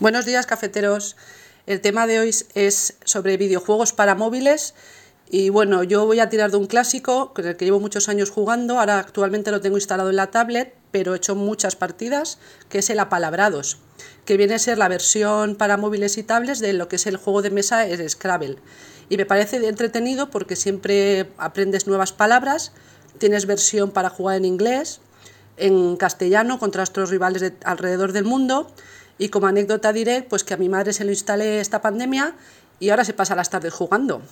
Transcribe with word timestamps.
Buenos 0.00 0.24
días, 0.26 0.46
cafeteros. 0.46 1.16
El 1.66 1.80
tema 1.80 2.06
de 2.06 2.20
hoy 2.20 2.30
es 2.54 2.94
sobre 3.04 3.36
videojuegos 3.36 3.92
para 3.92 4.14
móviles. 4.14 4.74
Y 5.28 5.48
bueno, 5.48 5.82
yo 5.82 6.06
voy 6.06 6.20
a 6.20 6.28
tirar 6.28 6.52
de 6.52 6.56
un 6.56 6.66
clásico, 6.66 7.34
con 7.34 7.44
el 7.44 7.56
que 7.56 7.64
llevo 7.64 7.80
muchos 7.80 8.08
años 8.08 8.30
jugando. 8.30 8.78
Ahora 8.78 9.00
actualmente 9.00 9.50
lo 9.50 9.60
tengo 9.60 9.76
instalado 9.76 10.10
en 10.10 10.16
la 10.16 10.30
tablet, 10.30 10.72
pero 10.92 11.14
he 11.14 11.16
hecho 11.16 11.34
muchas 11.34 11.74
partidas, 11.74 12.38
que 12.68 12.78
es 12.78 12.90
el 12.90 13.00
Apalabrados 13.00 13.78
que 14.24 14.36
viene 14.36 14.54
a 14.54 14.58
ser 14.58 14.78
la 14.78 14.88
versión 14.88 15.56
para 15.56 15.76
móviles 15.76 16.18
y 16.18 16.22
tablets 16.22 16.60
de 16.60 16.74
lo 16.74 16.86
que 16.86 16.96
es 16.96 17.06
el 17.06 17.16
juego 17.16 17.42
de 17.42 17.50
mesa 17.50 17.86
el 17.86 18.08
Scrabble. 18.08 18.58
Y 19.08 19.16
me 19.16 19.26
parece 19.26 19.56
entretenido 19.66 20.30
porque 20.30 20.54
siempre 20.54 21.30
aprendes 21.38 21.86
nuevas 21.86 22.12
palabras, 22.12 22.72
tienes 23.16 23.46
versión 23.46 23.90
para 23.90 24.10
jugar 24.10 24.36
en 24.36 24.44
inglés, 24.44 25.00
en 25.56 25.96
castellano 25.96 26.58
contra 26.58 26.84
otros 26.84 27.10
rivales 27.10 27.40
de 27.40 27.54
alrededor 27.64 28.12
del 28.12 28.24
mundo. 28.24 28.70
Y 29.18 29.28
como 29.28 29.46
anécdota 29.48 29.92
diré 29.92 30.22
pues 30.22 30.44
que 30.44 30.54
a 30.54 30.56
mi 30.56 30.68
madre 30.68 30.92
se 30.92 31.04
lo 31.04 31.10
instalé 31.10 31.60
esta 31.60 31.82
pandemia 31.82 32.34
y 32.80 32.90
ahora 32.90 33.04
se 33.04 33.12
pasa 33.12 33.34
las 33.34 33.50
tardes 33.50 33.74
jugando. 33.74 34.22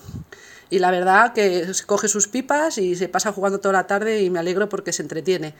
Y 0.69 0.79
la 0.79 0.91
verdad 0.91 1.33
que 1.33 1.73
se 1.73 1.85
coge 1.85 2.07
sus 2.07 2.27
pipas 2.27 2.77
y 2.77 2.95
se 2.95 3.07
pasa 3.09 3.31
jugando 3.31 3.59
toda 3.59 3.73
la 3.73 3.87
tarde 3.87 4.21
y 4.21 4.29
me 4.29 4.39
alegro 4.39 4.69
porque 4.69 4.93
se 4.93 5.01
entretiene. 5.01 5.53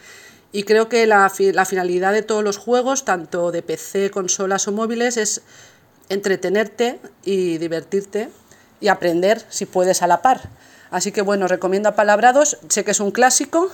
Y 0.52 0.64
creo 0.64 0.90
que 0.90 1.06
la, 1.06 1.32
la 1.54 1.66
finalidad 1.66 2.14
de 2.14 2.24
todos 2.24 2.44
los 2.44 2.58
juegos, 2.58 3.06
tanto 3.06 3.52
de 3.52 3.62
PC, 3.62 4.12
consolas 4.12 4.68
o 4.68 4.72
móviles, 4.72 5.18
es 5.18 5.42
entretenerte 6.10 7.00
y 7.24 7.58
divertirte 7.58 8.30
y 8.80 8.88
aprender 8.88 9.46
si 9.50 9.66
puedes 9.66 10.02
a 10.02 10.08
la 10.08 10.22
par. 10.22 10.50
Así 10.90 11.12
que 11.12 11.22
bueno, 11.22 11.48
recomiendo 11.48 11.90
a 11.90 11.96
Palabrados, 11.96 12.58
sé 12.70 12.86
que 12.86 12.92
es 12.92 13.00
un 13.02 13.12
clásico, 13.12 13.70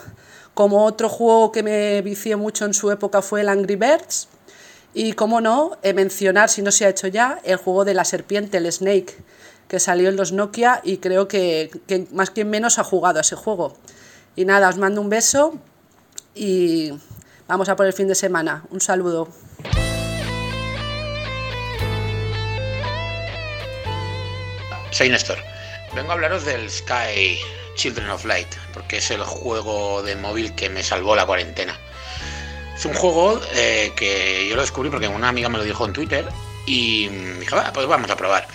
como 0.53 0.85
otro 0.85 1.09
juego 1.09 1.51
que 1.51 1.63
me 1.63 2.01
vicié 2.01 2.35
mucho 2.35 2.65
en 2.65 2.73
su 2.73 2.91
época 2.91 3.21
fue 3.21 3.41
el 3.41 3.49
Angry 3.49 3.75
Birds, 3.75 4.27
y 4.93 5.13
como 5.13 5.41
no, 5.41 5.77
mencionar, 5.95 6.49
si 6.49 6.61
no 6.61 6.71
se 6.71 6.85
ha 6.85 6.89
hecho 6.89 7.07
ya, 7.07 7.39
el 7.43 7.57
juego 7.57 7.85
de 7.85 7.93
la 7.93 8.05
serpiente, 8.05 8.57
el 8.57 8.71
Snake, 8.71 9.15
que 9.67 9.79
salió 9.79 10.09
en 10.09 10.15
los 10.15 10.31
Nokia 10.31 10.81
y 10.83 10.97
creo 10.97 11.27
que, 11.27 11.71
que 11.87 12.07
más 12.11 12.29
que 12.29 12.45
menos 12.45 12.77
ha 12.77 12.83
jugado 12.83 13.17
a 13.17 13.21
ese 13.21 13.35
juego. 13.35 13.75
Y 14.35 14.45
nada, 14.45 14.69
os 14.69 14.77
mando 14.77 15.01
un 15.01 15.09
beso 15.09 15.55
y 16.35 16.91
vamos 17.47 17.69
a 17.69 17.75
por 17.75 17.85
el 17.85 17.93
fin 17.93 18.07
de 18.07 18.15
semana. 18.15 18.65
Un 18.69 18.81
saludo. 18.81 19.29
Soy 24.91 25.09
Néstor. 25.09 25.39
Vengo 25.95 26.11
a 26.11 26.13
hablaros 26.13 26.45
del 26.45 26.69
Sky 26.69 27.39
Children 27.75 28.09
of 28.11 28.25
Light, 28.25 28.47
porque 28.73 28.97
es 28.97 29.09
el 29.09 29.23
juego 29.23 30.03
de 30.03 30.15
móvil 30.15 30.53
que 30.53 30.69
me 30.69 30.83
salvó 30.83 31.15
la 31.15 31.25
cuarentena. 31.25 31.79
Es 32.75 32.85
un 32.85 32.93
juego 32.93 33.39
eh, 33.53 33.93
que 33.95 34.47
yo 34.49 34.55
lo 34.55 34.61
descubrí 34.61 34.89
porque 34.89 35.07
una 35.07 35.29
amiga 35.29 35.49
me 35.49 35.57
lo 35.57 35.63
dijo 35.63 35.85
en 35.85 35.93
Twitter 35.93 36.27
y 36.65 37.07
dije, 37.07 37.55
pues 37.73 37.87
vamos 37.87 38.09
a 38.09 38.17
probar. 38.17 38.47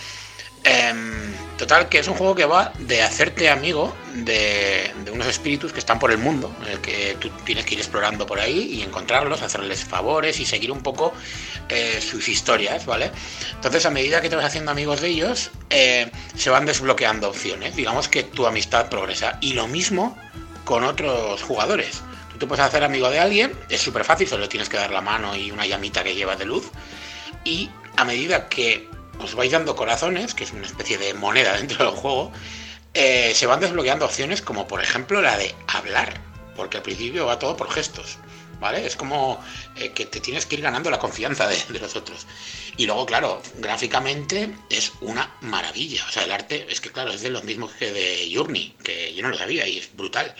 Em, 0.65 1.33
total, 1.57 1.89
que 1.89 1.99
es 1.99 2.09
un 2.09 2.15
juego 2.15 2.35
que 2.35 2.45
va 2.45 2.73
de 2.79 3.03
hacerte 3.03 3.49
amigo 3.49 3.95
de, 4.13 4.93
unos 5.13 5.27
espíritus 5.27 5.73
que 5.73 5.79
están 5.79 5.99
por 5.99 6.11
el 6.11 6.19
mundo, 6.19 6.55
en 6.63 6.73
el 6.73 6.81
que 6.81 7.17
tú 7.21 7.31
tienes 7.45 7.65
que 7.65 7.75
ir 7.75 7.81
explorando 7.81 8.27
por 8.27 8.41
ahí 8.41 8.75
y 8.75 8.83
encontrarlos, 8.83 9.41
hacerles 9.43 9.85
favores 9.85 10.41
y 10.41 10.47
seguir 10.47 10.73
un 10.73 10.83
poco 10.83 11.13
eh, 11.69 12.01
sus 12.01 12.29
historias, 12.29 12.87
¿vale? 12.87 13.11
Entonces, 13.55 13.87
a 13.87 13.91
medida 13.91 14.21
que 14.21 14.29
te 14.29 14.37
vas 14.37 14.45
haciendo 14.45 14.71
amigos 14.71 15.01
de 15.01 15.09
ellos, 15.09 15.51
eh, 15.71 16.11
se 16.37 16.51
van 16.51 16.67
desbloqueando 16.67 17.29
opciones. 17.29 17.77
Digamos 17.77 18.09
que 18.09 18.25
tu 18.25 18.47
amistad 18.47 18.89
progresa. 18.89 19.39
Y 19.41 19.55
lo 19.55 19.69
mismo 19.69 20.17
con 20.65 20.85
otros 20.85 21.43
jugadores. 21.43 22.03
Tú 22.39 22.47
puedes 22.47 22.65
hacer 22.65 22.85
amigo 22.85 23.11
de 23.11 23.19
alguien, 23.19 23.53
es 23.69 23.81
súper 23.81 24.05
fácil, 24.05 24.29
solo 24.29 24.49
tienes 24.49 24.69
que 24.69 24.77
dar 24.77 24.91
la 24.91 25.01
mano 25.01 25.35
y 25.35 25.51
una 25.51 25.67
llamita 25.67 26.05
que 26.05 26.15
lleva 26.15 26.37
de 26.37 26.45
luz. 26.45 26.71
Y 27.45 27.69
a 27.97 28.05
medida 28.05 28.49
que 28.49 28.89
os 29.19 29.35
vais 29.35 29.51
dando 29.51 29.75
corazones, 29.75 30.35
que 30.35 30.45
es 30.45 30.53
una 30.53 30.67
especie 30.67 30.99
de 30.99 31.15
moneda 31.15 31.53
dentro 31.57 31.85
del 31.85 31.95
juego, 31.95 32.33
eh, 32.95 33.33
se 33.35 33.47
van 33.47 33.61
desbloqueando 33.61 34.05
opciones 34.05 34.43
como 34.43 34.67
por 34.67 34.83
ejemplo 34.83 35.21
la 35.21 35.37
de 35.37 35.55
hablar, 35.67 36.21
porque 36.57 36.79
al 36.79 36.83
principio 36.83 37.27
va 37.27 37.39
todo 37.39 37.57
por 37.57 37.71
gestos, 37.71 38.19
¿vale? 38.61 38.87
Es 38.87 38.97
como 38.97 39.43
eh, 39.77 39.91
que 39.91 40.07
te 40.07 40.21
tienes 40.21 40.47
que 40.47 40.57
ir 40.57 40.63
ganando 40.63 40.91
la 40.91 40.99
confianza 40.99 41.47
de, 41.47 41.59
los 41.81 41.97
otros. 41.97 42.27
Y 42.77 42.87
luego, 42.87 43.07
claro, 43.07 43.43
gráficamente 43.57 44.55
es 44.71 44.93
una 45.01 45.35
maravilla. 45.41 46.05
O 46.09 46.11
sea, 46.11 46.25
el 46.25 46.33
arte 46.33 46.67
es 46.71 46.81
que, 46.81 46.91
claro, 46.91 47.13
es 47.13 47.23
de 47.23 47.31
lo 47.31 47.43
mismo 47.43 47.71
que 47.79 47.93
de 47.93 48.31
Journey, 48.33 48.77
que 48.83 49.15
yo 49.15 49.23
no 49.23 49.31
lo 49.31 49.39
sabía 49.39 49.67
y 49.67 49.79
es 49.79 49.95
brutal. 49.97 50.35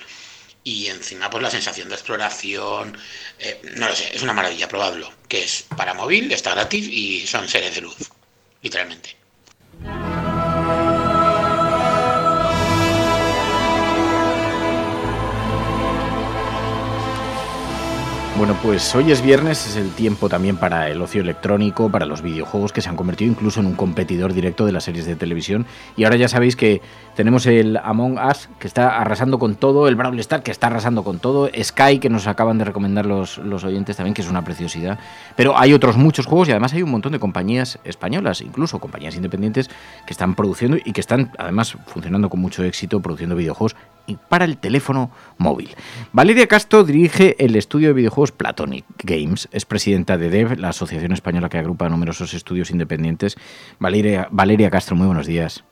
Y 0.65 0.89
encima, 0.89 1.31
pues 1.31 1.43
la 1.43 1.51
sensación 1.51 1.89
de 1.89 1.95
exploración, 1.95 2.97
eh, 3.39 3.61
no 3.77 3.89
lo 3.89 3.97
sé, 3.97 4.15
es 4.15 4.23
una 4.23 4.33
maravilla, 4.33 4.69
probadlo. 4.69 5.11
Que 5.29 5.45
es 5.45 5.65
para 5.77 5.95
móvil, 5.95 6.31
está 6.33 6.51
gratis 6.55 6.87
y 6.89 7.27
son 7.27 7.49
seres 7.49 7.75
de 7.75 7.81
luz 7.83 7.97
literalmente. 8.63 9.17
Bueno, 18.39 18.57
pues 18.63 18.95
hoy 18.95 19.11
es 19.11 19.21
viernes, 19.21 19.67
es 19.67 19.75
el 19.75 19.91
tiempo 19.91 20.29
también 20.29 20.57
para 20.59 20.89
el 20.89 21.03
ocio 21.03 21.23
electrónico, 21.23 21.91
para 21.91 22.07
los 22.07 22.23
videojuegos 22.23 22.73
que 22.73 22.81
se 22.81 22.89
han 22.89 22.95
convertido 22.95 23.33
incluso 23.33 23.59
en 23.59 23.67
un 23.67 23.75
competidor 23.75 24.33
directo 24.33 24.65
de 24.65 24.71
las 24.71 24.85
series 24.85 25.07
de 25.07 25.17
televisión. 25.17 25.67
Y 25.97 26.05
ahora 26.05 26.15
ya 26.15 26.29
sabéis 26.29 26.55
que 26.55 26.81
tenemos 27.17 27.47
el 27.47 27.77
Among 27.79 28.17
Us 28.17 28.49
que 28.61 28.69
está 28.69 28.97
arrasando 29.01 29.41
con 29.41 29.57
todo, 29.57 29.89
el 29.89 29.97
Brawl 29.97 30.21
Star 30.21 30.45
que 30.45 30.53
está 30.53 30.69
arrasando 30.69 31.03
con 31.03 31.19
todo, 31.19 31.51
Sky 31.61 31.99
que 31.99 32.11
nos 32.11 32.29
acaban 32.29 32.59
de 32.59 32.65
recomendar 32.65 33.07
los, 33.07 33.39
los 33.39 33.65
oyentes 33.65 33.97
también, 33.97 34.15
que 34.15 34.23
es 34.23 34.31
una 34.31 34.45
preciosidad. 34.45 35.01
Pero 35.35 35.59
hay 35.59 35.75
otros 35.75 35.97
muchos 35.97 36.27
juegos 36.27 36.47
y 36.47 36.53
además 36.53 36.73
hay 36.75 36.83
un 36.83 36.93
montón 36.93 37.11
de 37.11 37.19
compañías 37.19 37.81
españolas, 37.83 38.41
incluso 38.41 38.79
compañías 38.79 39.17
independientes, 39.17 39.69
que 40.07 40.13
están 40.13 40.37
produciendo 40.37 40.77
y 40.77 40.93
que 40.93 41.01
están 41.01 41.33
además 41.39 41.77
funcionando 41.89 42.31
con 42.31 42.39
mucho 42.39 42.63
éxito, 42.63 43.01
produciendo 43.01 43.35
videojuegos 43.35 43.75
para 44.17 44.45
el 44.45 44.59
teléfono 44.59 45.11
móvil. 45.37 45.71
Valeria 46.13 46.47
Castro 46.47 46.85
dirige 46.85 47.37
el 47.45 47.57
estudio 47.57 47.89
de 47.89 47.95
videojuegos 47.95 48.33
Platonic 48.33 48.85
Games, 49.03 49.49
es 49.53 49.65
presidenta 49.65 50.17
de 50.17 50.31
DEV, 50.31 50.59
la 50.59 50.71
asociación 50.71 51.13
española 51.13 51.49
que 51.49 51.59
agrupa 51.59 51.89
numerosos 51.89 52.35
estudios 52.35 52.71
independientes. 52.71 53.37
Valeria, 53.79 54.29
Valeria 54.31 54.71
Castro, 54.71 54.97
muy 54.97 55.07
buenos 55.07 55.27
días. 55.27 55.65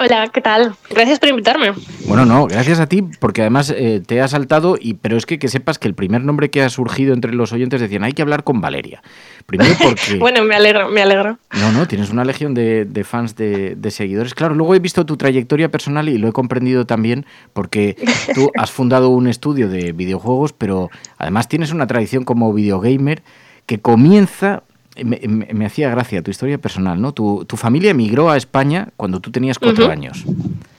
Hola, 0.00 0.30
¿qué 0.32 0.40
tal? 0.40 0.76
Gracias 0.90 1.18
por 1.18 1.28
invitarme. 1.28 1.72
Bueno, 2.06 2.24
no, 2.24 2.46
gracias 2.46 2.78
a 2.78 2.86
ti, 2.86 3.02
porque 3.18 3.40
además 3.40 3.74
eh, 3.76 4.00
te 4.06 4.20
ha 4.20 4.28
saltado, 4.28 4.76
y, 4.80 4.94
pero 4.94 5.16
es 5.16 5.26
que 5.26 5.40
que 5.40 5.48
sepas 5.48 5.80
que 5.80 5.88
el 5.88 5.94
primer 5.94 6.22
nombre 6.22 6.50
que 6.50 6.62
ha 6.62 6.70
surgido 6.70 7.12
entre 7.14 7.34
los 7.34 7.52
oyentes 7.52 7.80
decían, 7.80 8.04
hay 8.04 8.12
que 8.12 8.22
hablar 8.22 8.44
con 8.44 8.60
Valeria. 8.60 9.02
Primero 9.46 9.74
porque... 9.82 10.14
bueno, 10.20 10.44
me 10.44 10.54
alegro, 10.54 10.88
me 10.88 11.02
alegro. 11.02 11.38
No, 11.50 11.72
no, 11.72 11.88
tienes 11.88 12.10
una 12.10 12.24
legión 12.24 12.54
de, 12.54 13.04
fans, 13.04 13.34
de, 13.34 13.90
seguidores. 13.90 14.34
Claro, 14.34 14.54
luego 14.54 14.76
he 14.76 14.78
visto 14.78 15.04
tu 15.04 15.16
trayectoria 15.16 15.68
personal 15.68 16.08
y 16.08 16.16
lo 16.16 16.28
he 16.28 16.32
comprendido 16.32 16.86
también 16.86 17.26
porque 17.52 17.96
tú 18.36 18.52
has 18.56 18.70
fundado 18.70 19.08
un 19.08 19.26
estudio 19.26 19.68
de 19.68 19.90
videojuegos, 19.90 20.52
pero 20.52 20.90
además 21.16 21.48
tienes 21.48 21.72
una 21.72 21.88
tradición 21.88 22.22
como 22.22 22.52
videogamer 22.52 23.24
que 23.66 23.80
comienza 23.80 24.62
me, 25.04 25.66
hacía 25.66 25.90
gracia 25.90 26.22
tu 26.22 26.30
historia 26.30 26.58
personal, 26.58 27.00
¿no? 27.00 27.12
Tu, 27.12 27.44
familia 27.56 27.90
emigró 27.90 28.30
a 28.30 28.36
España 28.36 28.88
cuando 28.96 29.20
tú 29.20 29.30
tenías 29.30 29.58
cuatro 29.58 29.90
años. 29.90 30.24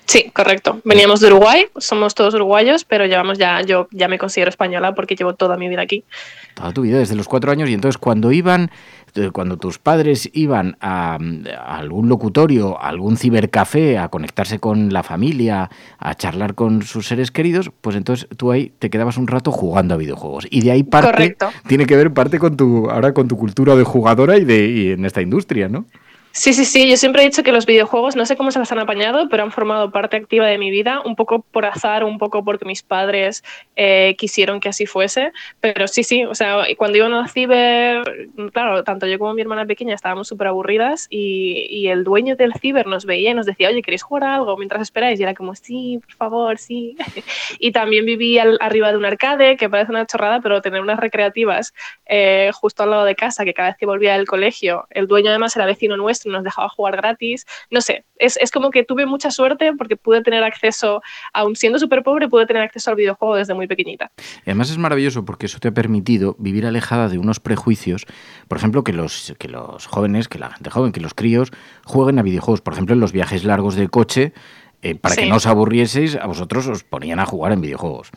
Sí, 0.09 0.31
correcto. 0.33 0.81
Veníamos 0.85 1.19
de 1.19 1.27
Uruguay, 1.27 1.67
somos 1.77 2.15
todos 2.15 2.33
uruguayos, 2.33 2.83
pero 2.83 3.05
llevamos 3.05 3.37
ya, 3.37 3.61
yo 3.61 3.87
ya 3.91 4.07
me 4.07 4.17
considero 4.17 4.49
española 4.49 4.95
porque 4.95 5.15
llevo 5.15 5.35
toda 5.35 5.55
mi 5.55 5.69
vida 5.69 5.83
aquí. 5.83 6.03
Toda 6.55 6.73
tu 6.73 6.81
vida, 6.81 6.97
desde 6.97 7.15
los 7.15 7.27
cuatro 7.27 7.51
años, 7.51 7.69
y 7.69 7.75
entonces 7.75 7.99
cuando 7.99 8.31
iban, 8.31 8.71
eh, 9.13 9.29
cuando 9.31 9.57
tus 9.57 9.77
padres 9.77 10.27
iban 10.33 10.77
a, 10.81 11.19
a 11.55 11.77
algún 11.77 12.09
locutorio, 12.09 12.81
a 12.81 12.87
algún 12.87 13.17
cibercafé, 13.17 13.99
a 13.99 14.09
conectarse 14.09 14.57
con 14.57 14.91
la 14.91 15.03
familia, 15.03 15.69
a 15.99 16.15
charlar 16.15 16.55
con 16.55 16.81
sus 16.81 17.05
seres 17.05 17.29
queridos, 17.29 17.69
pues 17.79 17.95
entonces 17.95 18.27
tú 18.35 18.51
ahí 18.51 18.73
te 18.79 18.89
quedabas 18.89 19.17
un 19.17 19.27
rato 19.27 19.51
jugando 19.51 19.93
a 19.93 19.97
videojuegos. 19.97 20.47
Y 20.49 20.61
de 20.61 20.71
ahí 20.71 20.81
parte, 20.81 21.11
Correcto. 21.11 21.49
tiene 21.67 21.85
que 21.85 21.95
ver 21.95 22.11
parte 22.15 22.39
con 22.39 22.57
tu, 22.57 22.89
ahora 22.89 23.13
con 23.13 23.27
tu 23.27 23.37
cultura 23.37 23.75
de 23.75 23.83
jugadora 23.83 24.39
y 24.39 24.43
de 24.43 24.69
y 24.69 24.91
en 24.93 25.05
esta 25.05 25.21
industria, 25.21 25.69
¿no? 25.69 25.85
Sí, 26.31 26.53
sí, 26.53 26.63
sí. 26.63 26.87
Yo 26.87 26.95
siempre 26.95 27.23
he 27.23 27.25
dicho 27.25 27.41
que 27.41 27.51
los 27.51 27.65
videojuegos, 27.65 28.15
no 28.15 28.25
sé 28.25 28.37
cómo 28.37 28.51
se 28.51 28.59
las 28.59 28.71
han 28.71 28.77
apañado, 28.77 29.27
pero 29.29 29.43
han 29.43 29.51
formado 29.51 29.91
parte 29.91 30.15
activa 30.15 30.45
de 30.45 30.59
mi 30.59 30.69
vida, 30.69 31.01
un 31.03 31.15
poco 31.15 31.39
por 31.41 31.65
azar, 31.65 32.03
un 32.03 32.19
poco 32.19 32.45
porque 32.45 32.65
mis 32.65 32.83
padres 32.83 33.43
eh, 33.75 34.15
quisieron 34.17 34.59
que 34.59 34.69
así 34.69 34.85
fuese. 34.85 35.31
Pero 35.59 35.87
sí, 35.87 36.03
sí. 36.03 36.25
O 36.25 36.35
sea, 36.35 36.63
cuando 36.77 36.99
iban 36.99 37.13
al 37.13 37.29
ciber, 37.29 38.03
claro, 38.53 38.83
tanto 38.83 39.07
yo 39.07 39.17
como 39.17 39.33
mi 39.33 39.41
hermana 39.41 39.65
pequeña 39.65 39.95
estábamos 39.95 40.27
súper 40.27 40.47
aburridas 40.47 41.07
y, 41.09 41.87
el 41.89 42.03
dueño 42.03 42.35
del 42.35 42.53
ciber 42.53 42.85
nos 42.85 43.05
veía 43.05 43.31
y 43.31 43.33
nos 43.33 43.47
decía, 43.47 43.69
oye, 43.69 43.81
¿queréis 43.81 44.03
jugar 44.03 44.25
a 44.25 44.35
algo 44.35 44.55
mientras 44.57 44.83
esperáis? 44.83 45.19
Y 45.19 45.23
era 45.23 45.33
como, 45.33 45.55
sí, 45.55 45.99
por 46.05 46.13
favor, 46.13 46.57
sí. 46.59 46.95
y 47.59 47.71
también 47.71 48.05
viví 48.05 48.37
arriba 48.37 48.91
de 48.91 48.97
un 48.97 49.05
arcade, 49.05 49.57
que 49.57 49.69
parece 49.69 49.91
una 49.91 50.05
chorrada, 50.05 50.39
pero 50.41 50.61
tener 50.61 50.81
unas 50.81 50.99
recreativas 50.99 51.73
eh, 52.05 52.51
justo 52.53 52.83
al 52.83 52.91
lado 52.91 53.05
de 53.05 53.15
casa, 53.15 53.43
que 53.43 53.55
cada 53.55 53.69
vez 53.69 53.77
que 53.77 53.87
volvía 53.87 54.13
del 54.13 54.27
colegio, 54.27 54.85
el 54.91 55.07
dueño 55.07 55.29
además 55.31 55.55
era 55.55 55.65
vecino 55.65 55.97
nuestro 55.97 56.18
nos 56.25 56.43
dejaba 56.43 56.69
jugar 56.69 56.97
gratis. 56.97 57.45
No 57.69 57.81
sé, 57.81 58.05
es, 58.17 58.37
es 58.37 58.51
como 58.51 58.71
que 58.71 58.83
tuve 58.83 59.05
mucha 59.05 59.31
suerte 59.31 59.73
porque 59.77 59.95
pude 59.95 60.21
tener 60.21 60.43
acceso, 60.43 61.01
aun 61.33 61.55
siendo 61.55 61.79
súper 61.79 62.03
pobre, 62.03 62.27
pude 62.27 62.45
tener 62.45 62.63
acceso 62.63 62.91
al 62.91 62.95
videojuego 62.95 63.35
desde 63.35 63.53
muy 63.53 63.67
pequeñita. 63.67 64.11
Y 64.45 64.49
además 64.49 64.69
es 64.69 64.77
maravilloso 64.77 65.25
porque 65.25 65.45
eso 65.45 65.59
te 65.59 65.69
ha 65.69 65.73
permitido 65.73 66.35
vivir 66.39 66.65
alejada 66.65 67.09
de 67.09 67.17
unos 67.17 67.39
prejuicios, 67.39 68.05
por 68.47 68.57
ejemplo, 68.57 68.83
que 68.83 68.93
los, 68.93 69.33
que 69.37 69.47
los 69.47 69.87
jóvenes, 69.87 70.27
que 70.27 70.39
la 70.39 70.51
gente 70.51 70.69
joven, 70.69 70.91
que 70.91 70.99
los 70.99 71.13
críos 71.13 71.51
jueguen 71.85 72.19
a 72.19 72.23
videojuegos. 72.23 72.61
Por 72.61 72.73
ejemplo, 72.73 72.93
en 72.93 72.99
los 72.99 73.11
viajes 73.11 73.43
largos 73.43 73.75
de 73.75 73.87
coche, 73.87 74.33
eh, 74.81 74.95
para 74.95 75.15
que 75.15 75.25
no 75.25 75.35
os 75.35 75.45
aburrieseis, 75.45 76.15
a 76.15 76.25
vosotros 76.25 76.67
os 76.67 76.83
ponían 76.83 77.19
a 77.19 77.25
jugar 77.25 77.51
en 77.51 77.61
videojuegos. 77.61 78.11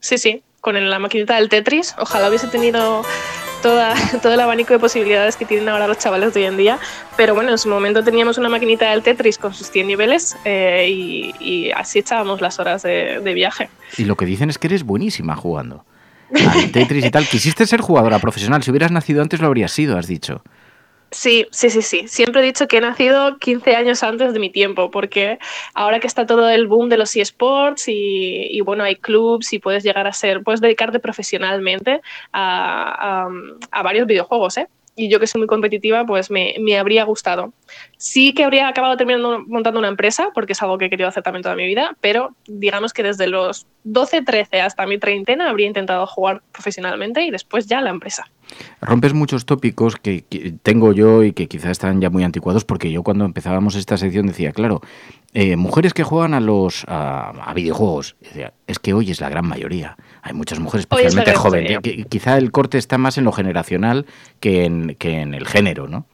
Sí, 0.00 0.18
sí, 0.18 0.42
con 0.60 0.88
la 0.88 0.98
maquinita 0.98 1.36
del 1.36 1.48
Tetris. 1.48 1.94
Ojalá 1.98 2.28
hubiese 2.28 2.48
tenido 2.48 3.02
todo 4.22 4.34
el 4.34 4.40
abanico 4.40 4.72
de 4.72 4.78
posibilidades 4.78 5.36
que 5.36 5.44
tienen 5.44 5.68
ahora 5.68 5.86
los 5.86 5.98
chavales 5.98 6.34
de 6.34 6.40
hoy 6.40 6.46
en 6.46 6.56
día. 6.56 6.78
Pero 7.16 7.34
bueno, 7.34 7.50
en 7.50 7.58
su 7.58 7.68
momento 7.68 8.02
teníamos 8.04 8.38
una 8.38 8.48
maquinita 8.48 8.90
del 8.90 9.02
Tetris 9.02 9.38
con 9.38 9.54
sus 9.54 9.70
100 9.70 9.86
niveles 9.86 10.36
eh, 10.44 10.86
y, 10.88 11.70
así 11.72 11.98
echábamos 11.98 12.40
las 12.40 12.58
horas 12.58 12.82
de, 12.82 13.20
de 13.22 13.34
viaje. 13.34 13.68
Y 13.96 14.04
lo 14.04 14.16
que 14.16 14.26
dicen 14.26 14.50
es 14.50 14.58
que 14.58 14.68
eres 14.68 14.84
buenísima 14.84 15.36
jugando. 15.36 15.84
Al 16.34 16.70
Tetris 16.70 17.04
y 17.04 17.10
tal. 17.10 17.26
Quisiste 17.26 17.66
ser 17.66 17.80
jugadora 17.80 18.18
profesional. 18.18 18.62
Si 18.62 18.70
hubieras 18.70 18.90
nacido 18.90 19.22
antes 19.22 19.40
lo 19.40 19.46
habrías 19.46 19.72
sido, 19.72 19.96
has 19.96 20.06
dicho. 20.06 20.42
Sí, 21.16 21.46
sí, 21.50 21.70
sí, 21.70 21.80
sí. 21.80 22.08
Siempre 22.08 22.42
he 22.42 22.44
dicho 22.44 22.68
que 22.68 22.76
he 22.76 22.80
nacido 22.82 23.38
15 23.38 23.74
años 23.74 24.02
antes 24.02 24.34
de 24.34 24.38
mi 24.38 24.50
tiempo, 24.50 24.90
porque 24.90 25.38
ahora 25.72 25.98
que 25.98 26.06
está 26.06 26.26
todo 26.26 26.50
el 26.50 26.66
boom 26.66 26.90
de 26.90 26.98
los 26.98 27.16
eSports 27.16 27.84
y, 27.88 28.60
bueno, 28.60 28.84
hay 28.84 28.96
clubs 28.96 29.50
y 29.54 29.58
puedes 29.58 29.82
llegar 29.82 30.06
a 30.06 30.12
ser, 30.12 30.42
puedes 30.42 30.60
dedicarte 30.60 30.98
profesionalmente 31.00 32.02
a, 32.32 33.24
a- 33.26 33.30
a 33.70 33.82
varios 33.82 34.06
videojuegos, 34.06 34.58
¿eh? 34.58 34.68
Y 34.98 35.08
yo 35.10 35.18
que 35.20 35.26
soy 35.26 35.40
muy 35.40 35.46
competitiva, 35.48 36.04
pues 36.06 36.30
me, 36.30 36.54
me 36.60 36.78
habría 36.78 37.04
gustado. 37.04 37.52
Sí 37.98 38.32
que 38.34 38.44
habría 38.44 38.68
acabado 38.68 38.96
terminando 38.96 39.40
montando 39.46 39.78
una 39.78 39.88
empresa, 39.88 40.30
porque 40.34 40.52
es 40.52 40.62
algo 40.62 40.76
que 40.78 40.86
he 40.86 40.90
querido 40.90 41.08
hacer 41.08 41.22
también 41.22 41.42
toda 41.42 41.54
mi 41.56 41.66
vida, 41.66 41.96
pero 42.00 42.34
digamos 42.46 42.92
que 42.92 43.02
desde 43.02 43.26
los 43.26 43.66
12, 43.84 44.22
13 44.22 44.60
hasta 44.62 44.86
mi 44.86 44.98
treintena 44.98 45.48
habría 45.50 45.66
intentado 45.66 46.06
jugar 46.06 46.42
profesionalmente 46.52 47.22
y 47.22 47.30
después 47.30 47.66
ya 47.66 47.80
la 47.82 47.90
empresa. 47.90 48.24
Rompes 48.80 49.14
muchos 49.14 49.46
tópicos 49.46 49.96
que, 49.96 50.22
que 50.22 50.54
tengo 50.62 50.92
yo 50.92 51.22
y 51.22 51.32
que 51.32 51.48
quizás 51.48 51.72
están 51.72 52.00
ya 52.00 52.10
muy 52.10 52.24
anticuados 52.24 52.64
porque 52.64 52.90
yo 52.90 53.02
cuando 53.02 53.24
empezábamos 53.24 53.74
esta 53.74 53.96
sección 53.96 54.26
decía, 54.26 54.52
claro, 54.52 54.80
eh, 55.34 55.56
mujeres 55.56 55.92
que 55.92 56.02
juegan 56.02 56.34
a 56.34 56.40
los 56.40 56.84
a, 56.88 57.28
a 57.28 57.54
videojuegos. 57.54 58.16
Decía, 58.20 58.54
es 58.66 58.78
que 58.78 58.94
hoy 58.94 59.10
es 59.10 59.20
la 59.20 59.28
gran 59.28 59.46
mayoría. 59.46 59.96
Hay 60.22 60.32
muchas 60.32 60.58
mujeres, 60.58 60.86
es 60.90 60.98
especialmente 60.98 61.34
jóvenes. 61.34 61.78
Quizá 62.08 62.38
el 62.38 62.50
corte 62.52 62.78
está 62.78 62.96
más 62.98 63.18
en 63.18 63.24
lo 63.24 63.32
generacional 63.32 64.06
que 64.40 64.64
en, 64.64 64.94
que 64.98 65.20
en 65.20 65.34
el 65.34 65.46
género, 65.46 65.88
¿no? 65.88 66.06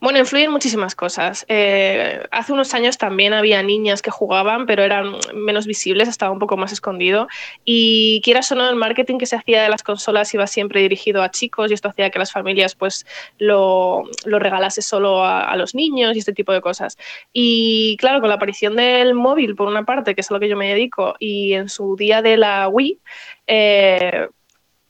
Bueno, 0.00 0.18
influyen 0.18 0.50
muchísimas 0.50 0.94
cosas. 0.94 1.44
Eh, 1.48 2.22
hace 2.30 2.52
unos 2.52 2.74
años 2.74 2.98
también 2.98 3.32
había 3.32 3.62
niñas 3.62 4.02
que 4.02 4.10
jugaban, 4.10 4.66
pero 4.66 4.82
eran 4.82 5.16
menos 5.34 5.66
visibles, 5.66 6.08
estaba 6.08 6.32
un 6.32 6.38
poco 6.38 6.56
más 6.56 6.72
escondido. 6.72 7.28
Y 7.64 8.20
quieras 8.22 8.50
o 8.52 8.54
no, 8.54 8.68
el 8.68 8.76
marketing 8.76 9.18
que 9.18 9.26
se 9.26 9.36
hacía 9.36 9.62
de 9.62 9.68
las 9.68 9.82
consolas 9.82 10.32
iba 10.34 10.46
siempre 10.46 10.80
dirigido 10.80 11.22
a 11.22 11.30
chicos 11.30 11.70
y 11.70 11.74
esto 11.74 11.88
hacía 11.88 12.10
que 12.10 12.18
las 12.18 12.32
familias 12.32 12.74
pues 12.74 13.06
lo, 13.38 14.04
lo 14.24 14.38
regalase 14.38 14.82
solo 14.82 15.24
a, 15.24 15.56
los 15.56 15.74
niños 15.74 16.16
y 16.16 16.20
este 16.20 16.32
tipo 16.32 16.52
de 16.52 16.60
cosas. 16.60 16.96
Y 17.32 17.96
claro, 17.98 18.20
con 18.20 18.28
la 18.28 18.36
aparición 18.36 18.76
del 18.76 19.14
móvil, 19.14 19.54
por 19.54 19.68
una 19.68 19.84
parte, 19.84 20.14
que 20.14 20.22
es 20.22 20.30
a 20.30 20.34
lo 20.34 20.40
que 20.40 20.48
yo 20.48 20.56
me 20.56 20.68
dedico, 20.68 21.14
y 21.18 21.52
en 21.52 21.68
su 21.68 21.96
día 21.96 22.22
de 22.22 22.36
la 22.36 22.68
Wii, 22.68 23.00
eh, 23.46 24.28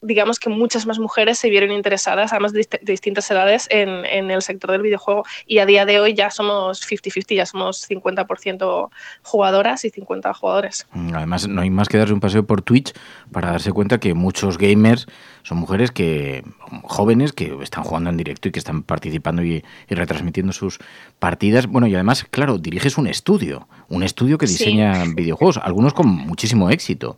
digamos 0.02 0.38
que 0.40 0.50
muchas 0.50 0.84
más 0.86 0.98
mujeres 0.98 1.38
se 1.38 1.48
vieron 1.48 1.70
interesadas, 1.72 2.32
además 2.32 2.52
de, 2.52 2.60
dist- 2.60 2.80
de 2.80 2.92
distintas 2.92 3.30
edades, 3.30 3.68
en, 3.70 4.04
en 4.04 4.30
el 4.30 4.42
sector 4.42 4.70
del 4.72 4.82
videojuego. 4.82 5.24
Y 5.46 5.58
a 5.58 5.66
día 5.66 5.84
de 5.86 6.00
hoy 6.00 6.14
ya 6.14 6.30
somos 6.30 6.82
50-50, 6.90 7.34
ya 7.36 7.46
somos 7.46 7.88
50% 7.88 8.90
jugadoras 9.22 9.84
y 9.84 9.90
50 9.90 10.34
jugadores. 10.34 10.86
Mm, 10.92 11.14
Además, 11.14 11.48
no 11.48 11.60
hay 11.62 11.70
más 11.70 11.88
que 11.88 11.98
darse 11.98 12.12
un 12.12 12.20
paseo 12.20 12.44
por 12.46 12.62
Twitch 12.62 12.92
para 13.30 13.52
darse 13.52 13.72
cuenta 13.72 13.98
que 13.98 14.14
muchos 14.14 14.58
gamers 14.58 15.06
son 15.42 15.58
mujeres 15.58 15.90
que 15.90 16.42
jóvenes 16.84 17.32
que 17.32 17.56
están 17.62 17.84
jugando 17.84 18.10
en 18.10 18.16
directo 18.16 18.48
y 18.48 18.52
que 18.52 18.58
están 18.58 18.82
participando 18.82 19.42
y, 19.44 19.64
y 19.88 19.94
retransmitiendo 19.94 20.52
sus 20.52 20.78
partidas. 21.18 21.66
Bueno, 21.66 21.86
y 21.86 21.94
además, 21.94 22.26
claro, 22.30 22.58
diriges 22.58 22.98
un 22.98 23.06
estudio, 23.06 23.68
un 23.88 24.02
estudio 24.02 24.38
que 24.38 24.46
Sí. 24.46 24.54
diseña 24.58 25.04
videojuegos, 25.14 25.58
algunos 25.58 25.94
con 25.94 26.08
muchísimo 26.08 26.70
éxito. 26.70 27.16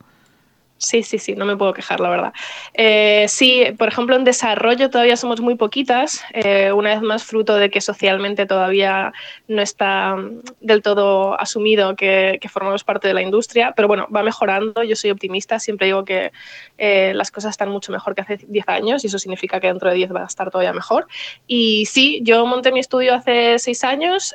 Sí, 0.77 1.03
sí, 1.03 1.19
sí, 1.19 1.35
no 1.35 1.45
me 1.45 1.57
puedo 1.57 1.73
quejar, 1.73 2.01
la 2.01 2.11
verdad. 2.11 2.33
Eh, 2.75 3.27
sí, 3.29 3.65
por 3.79 3.89
ejemplo, 3.89 4.17
en 4.17 4.25
desarrollo 4.25 4.91
todavía 4.91 5.17
somos 5.17 5.41
muy 5.41 5.55
poquitas, 5.55 6.23
eh, 6.33 6.73
una 6.73 6.91
vez 6.91 7.01
más 7.01 7.23
fruto 7.25 7.55
de 7.55 7.71
que 7.71 7.81
socialmente 7.81 8.45
todavía 8.45 9.13
no 9.47 9.63
está 9.63 10.17
mm, 10.17 10.43
del 10.61 10.83
todo 10.83 11.41
asumido 11.41 11.95
que, 11.95 12.41
formamos 12.51 12.85
parte 12.85 13.09
de 13.09 13.15
la 13.15 13.23
industria, 13.23 13.73
pero 13.75 13.89
bueno, 13.89 14.07
va 14.15 14.23
mejorando, 14.23 14.83
yo 14.83 14.95
soy 14.95 15.11
optimista, 15.11 15.59
siempre 15.59 15.87
digo 15.87 16.05
que 16.05 16.33
eh, 16.77 17.13
las 17.15 17.31
cosas 17.31 17.53
están 17.53 17.71
mucho 17.71 17.91
mejor 17.91 18.15
que 18.15 18.21
hace 18.21 18.39
10 18.47 18.69
años 18.69 19.05
y 19.05 19.07
eso 19.07 19.19
significa 19.19 19.61
que 19.61 19.69
dentro 19.69 19.89
de 19.89 19.97
10 19.97 20.15
va 20.15 20.23
a 20.23 20.27
estar 20.27 20.51
todavía 20.51 20.73
mejor. 20.73 21.07
Y 21.47 21.87
sí, 21.87 22.21
yo 22.23 22.45
monté 22.47 22.71
mi 22.73 22.81
estudio 22.81 23.15
hace 23.15 23.59
6 23.59 23.85
años, 23.85 24.35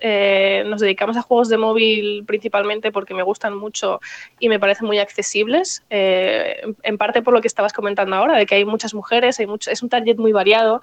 nos 0.65 0.81
dedicamos 0.81 1.17
a 1.17 1.21
juegos 1.21 1.49
de 1.49 1.57
móvil 1.57 2.23
principalmente 2.25 2.91
porque 2.91 3.13
me 3.13 3.23
gustan 3.23 3.55
mucho 3.55 3.99
y 4.39 4.49
me 4.49 4.59
parecen 4.59 4.87
muy 4.87 4.99
accesibles. 4.99 5.83
Eh, 6.29 6.75
en 6.83 6.97
parte 6.97 7.21
por 7.21 7.33
lo 7.33 7.41
que 7.41 7.47
estabas 7.47 7.73
comentando 7.73 8.15
ahora, 8.15 8.37
de 8.37 8.45
que 8.45 8.55
hay 8.55 8.65
muchas 8.65 8.93
mujeres, 8.93 9.39
hay 9.39 9.47
mucho, 9.47 9.71
es 9.71 9.81
un 9.83 9.89
target 9.89 10.17
muy 10.17 10.31
variado. 10.31 10.81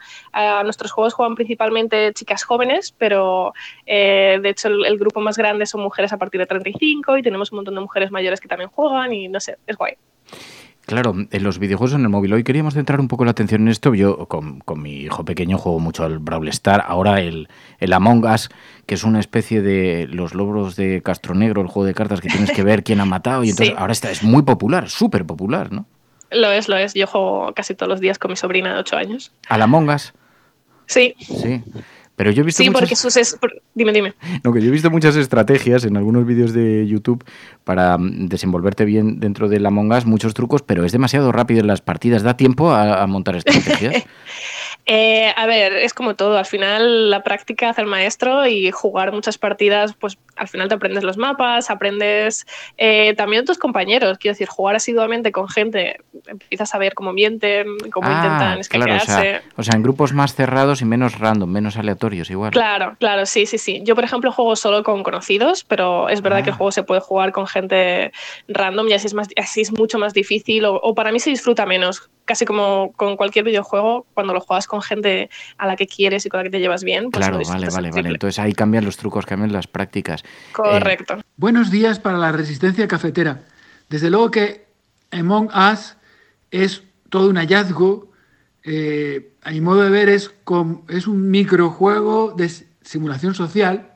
Nuestros 0.64 0.92
juegos 0.92 1.14
juegan 1.14 1.34
principalmente 1.34 2.12
chicas 2.12 2.42
jóvenes, 2.44 2.94
pero 2.96 3.52
eh, 3.86 4.38
de 4.42 4.48
hecho 4.48 4.68
el, 4.68 4.84
el 4.84 4.98
grupo 4.98 5.20
más 5.20 5.36
grande 5.36 5.66
son 5.66 5.82
mujeres 5.82 6.12
a 6.12 6.18
partir 6.18 6.40
de 6.40 6.46
35 6.46 7.18
y 7.18 7.22
tenemos 7.22 7.52
un 7.52 7.56
montón 7.56 7.74
de 7.74 7.80
mujeres 7.80 8.10
mayores 8.10 8.40
que 8.40 8.48
también 8.48 8.70
juegan 8.70 9.12
y 9.12 9.28
no 9.28 9.40
sé, 9.40 9.56
es 9.66 9.76
guay. 9.76 9.96
Claro, 10.86 11.14
en 11.30 11.42
los 11.42 11.58
videojuegos 11.58 11.94
en 11.94 12.02
el 12.02 12.08
móvil. 12.08 12.32
Hoy 12.32 12.44
queríamos 12.44 12.74
centrar 12.74 13.00
un 13.00 13.08
poco 13.08 13.24
la 13.24 13.32
atención 13.32 13.62
en 13.62 13.68
esto. 13.68 13.92
Yo 13.94 14.26
con, 14.28 14.60
con 14.60 14.80
mi 14.80 14.92
hijo 14.98 15.24
pequeño 15.24 15.58
juego 15.58 15.80
mucho 15.80 16.04
al 16.04 16.20
Brawl 16.20 16.46
Star. 16.48 16.84
Ahora 16.86 17.20
el, 17.20 17.48
el 17.80 17.92
Among 17.92 18.24
Us, 18.24 18.50
que 18.86 18.94
es 18.94 19.02
una 19.02 19.18
especie 19.18 19.62
de 19.62 20.06
los 20.08 20.34
lobros 20.34 20.76
de 20.76 21.02
Castronegro, 21.02 21.60
el 21.60 21.66
juego 21.66 21.86
de 21.86 21.94
cartas 21.94 22.20
que 22.20 22.28
tienes 22.28 22.52
que 22.52 22.62
ver 22.62 22.84
quién 22.84 23.00
ha 23.00 23.04
matado. 23.04 23.42
Y 23.42 23.50
entonces 23.50 23.68
Sí. 23.74 23.80
ahora 23.80 23.92
está, 23.92 24.10
es 24.12 24.22
muy 24.22 24.42
popular, 24.42 24.88
súper 24.88 25.26
popular, 25.26 25.72
¿no? 25.72 25.86
Lo 26.30 26.52
es, 26.52 26.68
lo 26.68 26.76
es. 26.76 26.94
Yo 26.94 27.08
juego 27.08 27.52
casi 27.54 27.74
todos 27.74 27.90
los 27.90 28.00
días 28.00 28.18
con 28.20 28.30
mi 28.30 28.36
sobrina 28.36 28.72
de 28.74 28.78
8 28.80 28.96
años. 28.96 29.32
Al 29.48 29.62
Among 29.62 29.88
Us, 29.90 30.14
Sí, 30.86 31.14
sí. 31.18 31.62
Pero 32.16 32.30
yo 32.30 32.42
he 32.42 32.46
visto 32.46 32.62
sí, 32.62 32.68
muchas... 32.70 32.80
porque 32.80 32.96
sus... 32.96 33.16
es- 33.16 33.38
Dime, 33.74 33.92
dime. 33.92 34.14
No, 34.44 34.52
que 34.52 34.60
yo 34.60 34.68
he 34.68 34.70
visto 34.70 34.90
muchas 34.90 35.16
estrategias 35.16 35.84
en 35.84 35.96
algunos 35.96 36.26
vídeos 36.26 36.52
de 36.52 36.86
YouTube 36.86 37.24
para 37.64 37.98
mm, 37.98 38.28
desenvolverte 38.28 38.84
bien 38.84 39.20
dentro 39.20 39.48
del 39.48 39.66
Among 39.66 39.92
Us, 39.92 40.06
muchos 40.06 40.32
trucos, 40.34 40.62
pero 40.62 40.84
es 40.84 40.92
demasiado 40.92 41.30
rápido 41.32 41.60
en 41.60 41.66
las 41.66 41.82
partidas. 41.82 42.22
¿Da 42.22 42.36
tiempo 42.36 42.70
a, 42.70 43.02
a 43.02 43.06
montar 43.06 43.36
estrategias? 43.36 44.04
Eh, 44.88 45.32
a 45.36 45.46
ver, 45.46 45.72
es 45.74 45.92
como 45.92 46.14
todo, 46.14 46.38
al 46.38 46.46
final 46.46 47.10
la 47.10 47.24
práctica 47.24 47.70
hace 47.70 47.80
el 47.80 47.88
maestro 47.88 48.46
y 48.46 48.70
jugar 48.70 49.12
muchas 49.12 49.36
partidas, 49.36 49.94
pues 49.98 50.16
al 50.36 50.46
final 50.46 50.68
te 50.68 50.76
aprendes 50.76 51.02
los 51.02 51.16
mapas, 51.16 51.70
aprendes 51.70 52.46
eh, 52.78 53.12
también 53.14 53.44
tus 53.44 53.58
compañeros, 53.58 54.16
quiero 54.18 54.34
decir, 54.34 54.46
jugar 54.46 54.76
asiduamente 54.76 55.32
con 55.32 55.48
gente, 55.48 55.96
empiezas 56.28 56.72
a 56.72 56.78
ver 56.78 56.94
cómo 56.94 57.12
mienten, 57.12 57.66
cómo 57.92 58.08
Ah, 58.08 58.12
intentan 58.12 58.38
claro, 58.38 58.58
o 58.58 58.60
escaquearse. 58.60 59.06
sea, 59.06 59.42
o 59.56 59.62
sea, 59.64 59.74
en 59.74 59.82
grupos 59.82 60.12
más 60.12 60.36
cerrados 60.36 60.80
y 60.82 60.84
menos 60.84 61.18
random, 61.18 61.50
menos 61.50 61.76
aleatorios 61.76 62.30
igual. 62.30 62.52
Claro, 62.52 62.94
claro, 63.00 63.26
sí, 63.26 63.44
sí, 63.46 63.58
sí. 63.58 63.80
Yo, 63.82 63.96
por 63.96 64.04
ejemplo, 64.04 64.30
juego 64.30 64.54
solo 64.54 64.84
con 64.84 65.02
conocidos, 65.02 65.64
pero 65.64 66.08
es 66.08 66.22
verdad 66.22 66.44
que 66.44 66.50
el 66.50 66.54
Ah. 66.54 66.58
juego 66.58 66.70
se 66.70 66.84
puede 66.84 67.00
jugar 67.00 67.32
con 67.32 67.48
gente 67.48 68.12
random 68.46 68.88
y 68.88 68.92
así 68.92 69.08
es, 69.08 69.14
más, 69.14 69.26
así 69.36 69.62
es 69.62 69.72
mucho 69.72 69.98
más 69.98 70.14
difícil 70.14 70.64
o, 70.64 70.76
o 70.76 70.94
para 70.94 71.10
mí 71.10 71.18
se 71.18 71.30
disfruta 71.30 71.66
menos. 71.66 72.08
Casi 72.26 72.44
como 72.44 72.92
con 72.92 73.16
cualquier 73.16 73.44
videojuego, 73.46 74.04
cuando 74.12 74.34
lo 74.34 74.40
juegas 74.40 74.66
con 74.66 74.82
gente 74.82 75.30
a 75.56 75.66
la 75.66 75.76
que 75.76 75.86
quieres 75.86 76.26
y 76.26 76.28
con 76.28 76.38
la 76.38 76.44
que 76.44 76.50
te 76.50 76.58
llevas 76.60 76.84
bien, 76.84 77.10
pues 77.10 77.24
Claro, 77.24 77.38
vale, 77.48 77.68
vale, 77.70 77.90
vale. 77.90 78.08
Entonces 78.10 78.38
ahí 78.38 78.52
cambian 78.52 78.84
los 78.84 78.96
trucos, 78.98 79.24
cambian 79.24 79.52
las 79.52 79.66
prácticas. 79.66 80.22
Correcto. 80.52 81.16
Buenos 81.36 81.70
días 81.70 81.98
para 82.00 82.18
la 82.18 82.32
resistencia 82.32 82.86
cafetera. 82.88 83.40
Desde 83.88 84.10
luego 84.10 84.30
que 84.30 84.66
Among 85.12 85.48
Us 85.72 85.96
es 86.50 86.82
todo 87.08 87.30
un 87.30 87.36
hallazgo. 87.36 88.10
eh, 88.64 89.30
a 89.42 89.52
mi 89.52 89.60
modo 89.60 89.82
de 89.82 89.90
ver, 89.90 90.08
es, 90.08 90.28
com- 90.42 90.82
es 90.88 91.06
un 91.06 91.30
microjuego 91.30 92.32
de 92.36 92.50
simulación 92.82 93.32
social, 93.36 93.92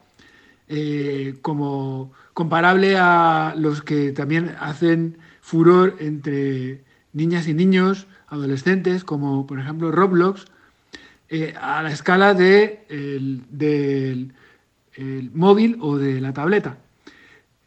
eh, 0.69 1.35
como 1.43 2.13
comparable 2.35 2.97
a 2.97 3.55
los 3.57 3.83
que 3.83 4.13
también 4.13 4.55
hacen 4.61 5.19
furor 5.41 5.97
entre 5.99 6.85
niñas 7.13 7.49
y 7.49 7.55
niños, 7.55 8.07
adolescentes, 8.29 9.05
como 9.05 9.47
por 9.47 9.59
ejemplo 9.61 9.91
Roblox, 9.91 10.45
eh, 11.29 11.55
a 11.61 11.83
la 11.83 11.91
escala 11.93 12.35
de 12.35 12.85
el- 12.89 13.43
del 13.51 14.33
móvil 15.33 15.77
o 15.81 15.97
de 15.97 16.21
la 16.21 16.33
tableta. 16.33 16.79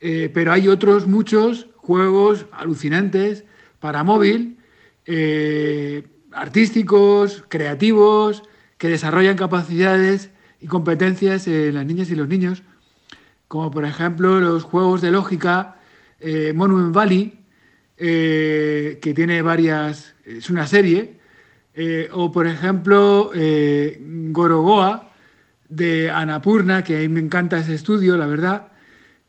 Eh, 0.01 0.29
pero 0.33 0.51
hay 0.51 0.67
otros 0.67 1.07
muchos 1.07 1.67
juegos 1.77 2.45
alucinantes 2.51 3.45
para 3.79 4.03
móvil, 4.03 4.57
eh, 5.05 6.05
artísticos, 6.31 7.43
creativos, 7.47 8.43
que 8.77 8.89
desarrollan 8.89 9.37
capacidades 9.37 10.29
y 10.59 10.67
competencias 10.67 11.47
en 11.47 11.73
las 11.75 11.85
niñas 11.85 12.09
y 12.09 12.15
los 12.15 12.27
niños, 12.27 12.63
como 13.47 13.71
por 13.71 13.85
ejemplo 13.85 14.39
los 14.41 14.63
juegos 14.63 15.01
de 15.01 15.11
lógica 15.11 15.77
Monument 16.53 16.93
Valley, 16.93 17.39
eh, 17.97 18.99
que 19.01 19.13
tiene 19.13 19.41
varias, 19.41 20.15
es 20.25 20.49
una 20.49 20.67
serie, 20.67 21.19
eh, 21.75 22.07
o 22.11 22.31
por 22.31 22.45
ejemplo 22.45 23.31
eh, 23.33 23.99
Gorogoa 24.29 25.11
de 25.69 26.11
Anapurna, 26.11 26.83
que 26.83 26.97
a 26.97 26.99
mí 26.99 27.09
me 27.09 27.19
encanta 27.19 27.57
ese 27.57 27.73
estudio, 27.73 28.15
la 28.15 28.27
verdad, 28.27 28.67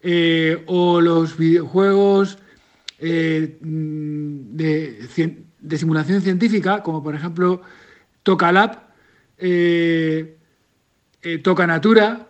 eh, 0.03 0.63
o 0.67 1.01
los 1.01 1.39
videojuegos 1.39 2.39
de, 2.99 3.59
simulación 5.77 6.21
científica, 6.21 6.83
como 6.83 7.03
por 7.03 7.15
ejemplo 7.15 7.63
Tocalab, 8.23 8.91
eh, 9.39 10.37
Toca 11.43 11.67
Natura 11.67 12.29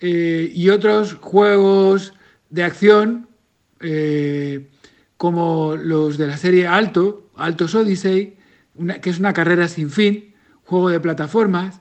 y 0.00 0.68
otros 0.70 1.14
juegos 1.14 2.14
de 2.50 2.62
acción 2.62 3.28
como 5.18 5.76
los 5.76 6.16
de 6.16 6.28
la 6.28 6.38
serie 6.38 6.66
Alto, 6.66 7.28
Altos 7.36 7.74
Odyssey, 7.74 8.36
que 9.02 9.10
es 9.10 9.18
una 9.18 9.32
carrera 9.34 9.68
sin 9.68 9.90
fin, 9.90 10.34
juego 10.64 10.88
de 10.88 11.00
plataformas, 11.00 11.80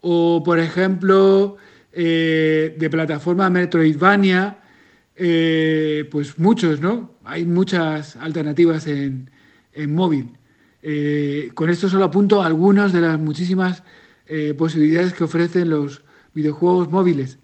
o 0.00 0.42
por 0.42 0.58
ejemplo 0.58 1.58
eh, 1.92 2.74
de 2.78 2.90
plataforma 2.90 3.50
Metroidvania, 3.50 4.58
eh, 5.14 6.08
pues 6.10 6.38
muchos, 6.38 6.80
¿no? 6.80 7.14
Hay 7.24 7.44
muchas 7.44 8.16
alternativas 8.16 8.86
en, 8.86 9.30
en 9.74 9.94
móvil. 9.94 10.30
Eh, 10.80 11.50
con 11.54 11.68
esto 11.68 11.88
solo 11.88 12.04
apunto 12.04 12.42
algunas 12.42 12.92
de 12.92 13.02
las 13.02 13.18
muchísimas 13.20 13.82
posibilidades 14.58 15.14
que 15.14 15.24
ofrecen 15.24 15.70
los 15.70 16.02
videojuegos 16.34 16.90
móviles. 16.90 17.38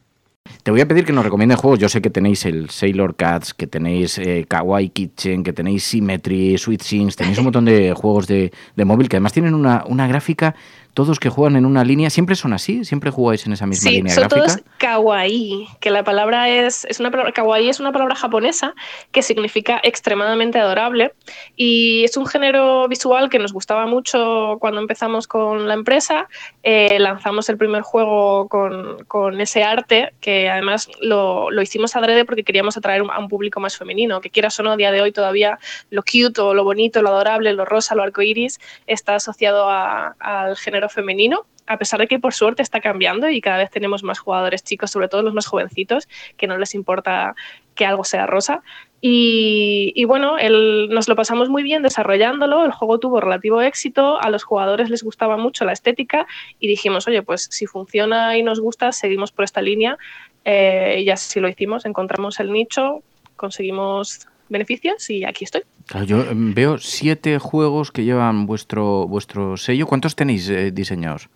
Te 0.63 0.71
voy 0.71 0.83
a 0.83 0.89
pedir 0.89 1.07
que 1.07 1.13
nos 1.13 1.25
recomienden 1.25 1.57
juegos. 1.57 1.79
Yo 1.79 1.89
sé 1.89 2.03
que 2.03 2.11
tenéis 2.11 2.45
el 2.45 2.69
Sailor 2.69 3.17
Cats, 3.17 3.55
que 3.55 3.67
tenéis 3.67 4.19
eh, 4.19 4.45
Kawaii 4.47 4.91
Kitchen, 4.91 5.43
que 5.43 5.55
tenéis 5.55 5.85
Symmetry, 5.85 6.59
Sweet 6.59 6.83
Sings, 6.83 7.17
tenéis 7.17 7.39
un 7.39 7.45
montón 7.45 7.65
de 7.65 7.95
juegos 7.95 8.27
de, 8.27 8.53
de 8.77 8.85
móvil 8.85 9.09
que 9.09 9.17
además 9.17 9.33
tienen 9.33 9.55
una, 9.55 9.85
una 9.87 10.07
gráfica, 10.07 10.55
todos 10.95 11.19
que 11.19 11.29
juegan 11.29 11.57
en 11.57 11.67
una 11.67 11.85
línea. 11.85 12.09
¿Siempre 12.09 12.37
son 12.37 12.53
así? 12.53 12.85
¿Siempre 12.85 13.11
jugáis 13.11 13.45
en 13.47 13.53
esa 13.53 13.67
misma 13.67 13.91
Sí, 13.91 13.97
línea 13.97 14.15
son 14.15 14.29
gráfica? 14.29 14.47
todos 14.47 14.63
kawaii, 14.79 15.69
que 15.81 15.91
la 15.91 16.05
palabra 16.05 16.49
es, 16.49 16.85
es 16.87 17.01
una 17.01 17.11
palabra, 17.11 17.33
kawaii 17.33 17.69
es 17.69 17.81
una 17.81 17.93
palabra 17.93 18.15
japonesa 18.15 18.75
que 19.11 19.23
significa 19.23 19.81
extremadamente 19.83 20.59
adorable 20.59 21.13
y 21.57 22.05
es 22.05 22.17
un 22.17 22.27
género 22.27 22.87
visual 22.89 23.29
que 23.29 23.39
nos 23.39 23.53
gustaba 23.53 23.87
mucho 23.87 24.59
cuando 24.61 24.81
empezamos 24.81 25.27
con 25.27 25.67
la 25.67 25.75
empresa. 25.75 26.29
Eh, 26.63 26.99
lanzamos 27.01 27.49
el 27.49 27.57
primer 27.57 27.83
juego 27.83 28.49
con, 28.49 29.05
con 29.05 29.41
ese 29.41 29.65
arte 29.65 30.13
que 30.21 30.49
además 30.49 30.89
lo, 31.01 31.51
lo 31.51 31.63
hicimos 31.63 31.97
adrede 31.97 32.25
porque 32.25 32.45
queríamos 32.45 32.77
atraer 32.77 33.03
a 33.11 33.19
un 33.19 33.29
público 33.29 33.59
más 33.59 33.77
femenino, 33.77 34.21
que 34.21 34.31
quieras 34.31 34.59
o 34.61 34.63
no, 34.63 34.73
a 34.73 34.77
día 34.77 34.93
de 34.93 35.01
hoy 35.01 35.13
todavía 35.13 35.59
lo 35.91 36.03
cute 36.03 36.41
o 36.41 36.55
lo 36.55 36.63
bonito, 36.63 37.03
lo 37.03 37.09
adorable, 37.09 37.53
lo 37.53 37.65
rosa, 37.65 37.95
lo 37.95 38.03
arcoiris 38.03 38.61
está 38.87 39.17
asociado 39.17 39.69
al 39.69 40.57
género 40.57 40.84
femenino 40.89 41.47
a 41.67 41.79
pesar 41.79 42.01
de 42.01 42.07
que 42.07 42.19
por 42.19 42.35
suerte 42.35 42.63
está 42.63 42.81
cambiando 42.81 43.29
y 43.31 43.41
cada 43.41 43.59
vez 43.59 43.71
tenemos 43.71 44.03
más 44.03 44.19
jugadores 44.19 44.63
chicos, 44.63 44.91
sobre 44.91 45.09
todo 45.09 45.23
los 45.23 45.35
más 45.35 45.47
jovencitos, 45.47 46.09
que 46.37 46.47
no 46.47 46.59
les 46.59 46.75
importa 46.75 47.35
que 47.75 47.87
algo 47.87 48.05
sea 48.05 48.27
rosa. 48.27 48.63
Y, 49.07 50.03
bueno, 50.07 50.39
el- 50.39 50.89
nos 50.91 51.09
lo 51.09 51.17
pasamos 51.17 51.51
muy 51.51 51.63
bien 51.63 51.83
desarrollándolo, 51.83 52.65
el 52.65 52.73
juego 52.73 52.99
tuvo 52.99 53.21
relativo 53.21 53.61
éxito, 53.61 54.19
a 54.21 54.31
los 54.31 54.45
jugadores 54.45 54.89
les 54.89 55.03
gustaba 55.03 55.37
mucho 55.37 55.67
la 55.67 55.73
estética 55.73 56.27
y 56.59 56.69
dijimos, 56.69 57.07
oye, 57.07 57.23
pues 57.23 57.49
si 57.51 57.67
funciona 57.67 58.39
y 58.39 58.43
nos 58.43 58.61
gusta, 58.61 58.93
seguimos 58.93 59.31
por 59.31 59.45
esta 59.45 59.61
línea 59.61 59.99
eh, 60.45 61.03
y 61.05 61.11
así 61.11 61.39
lo 61.41 61.49
hicimos, 61.49 61.85
encontramos 61.85 62.41
el 62.41 62.51
nicho, 62.51 63.03
conseguimos 63.37 64.27
beneficios 64.49 65.09
y 65.11 65.25
aquí 65.25 65.45
estoy. 65.45 65.63
Claro, 65.87 66.07
yo 66.07 66.23
em, 66.23 66.55
veo 66.55 66.79
siete 66.79 67.39
juegos 67.39 67.91
que 67.91 68.05
llevan 68.05 68.47
vuestro, 68.47 69.07
vuestro 69.07 69.57
sello. 69.57 69.87
¿Cuántos 69.87 70.17
tenéis 70.17 70.49
eh, 70.49 70.71
diseñados? 70.71 71.29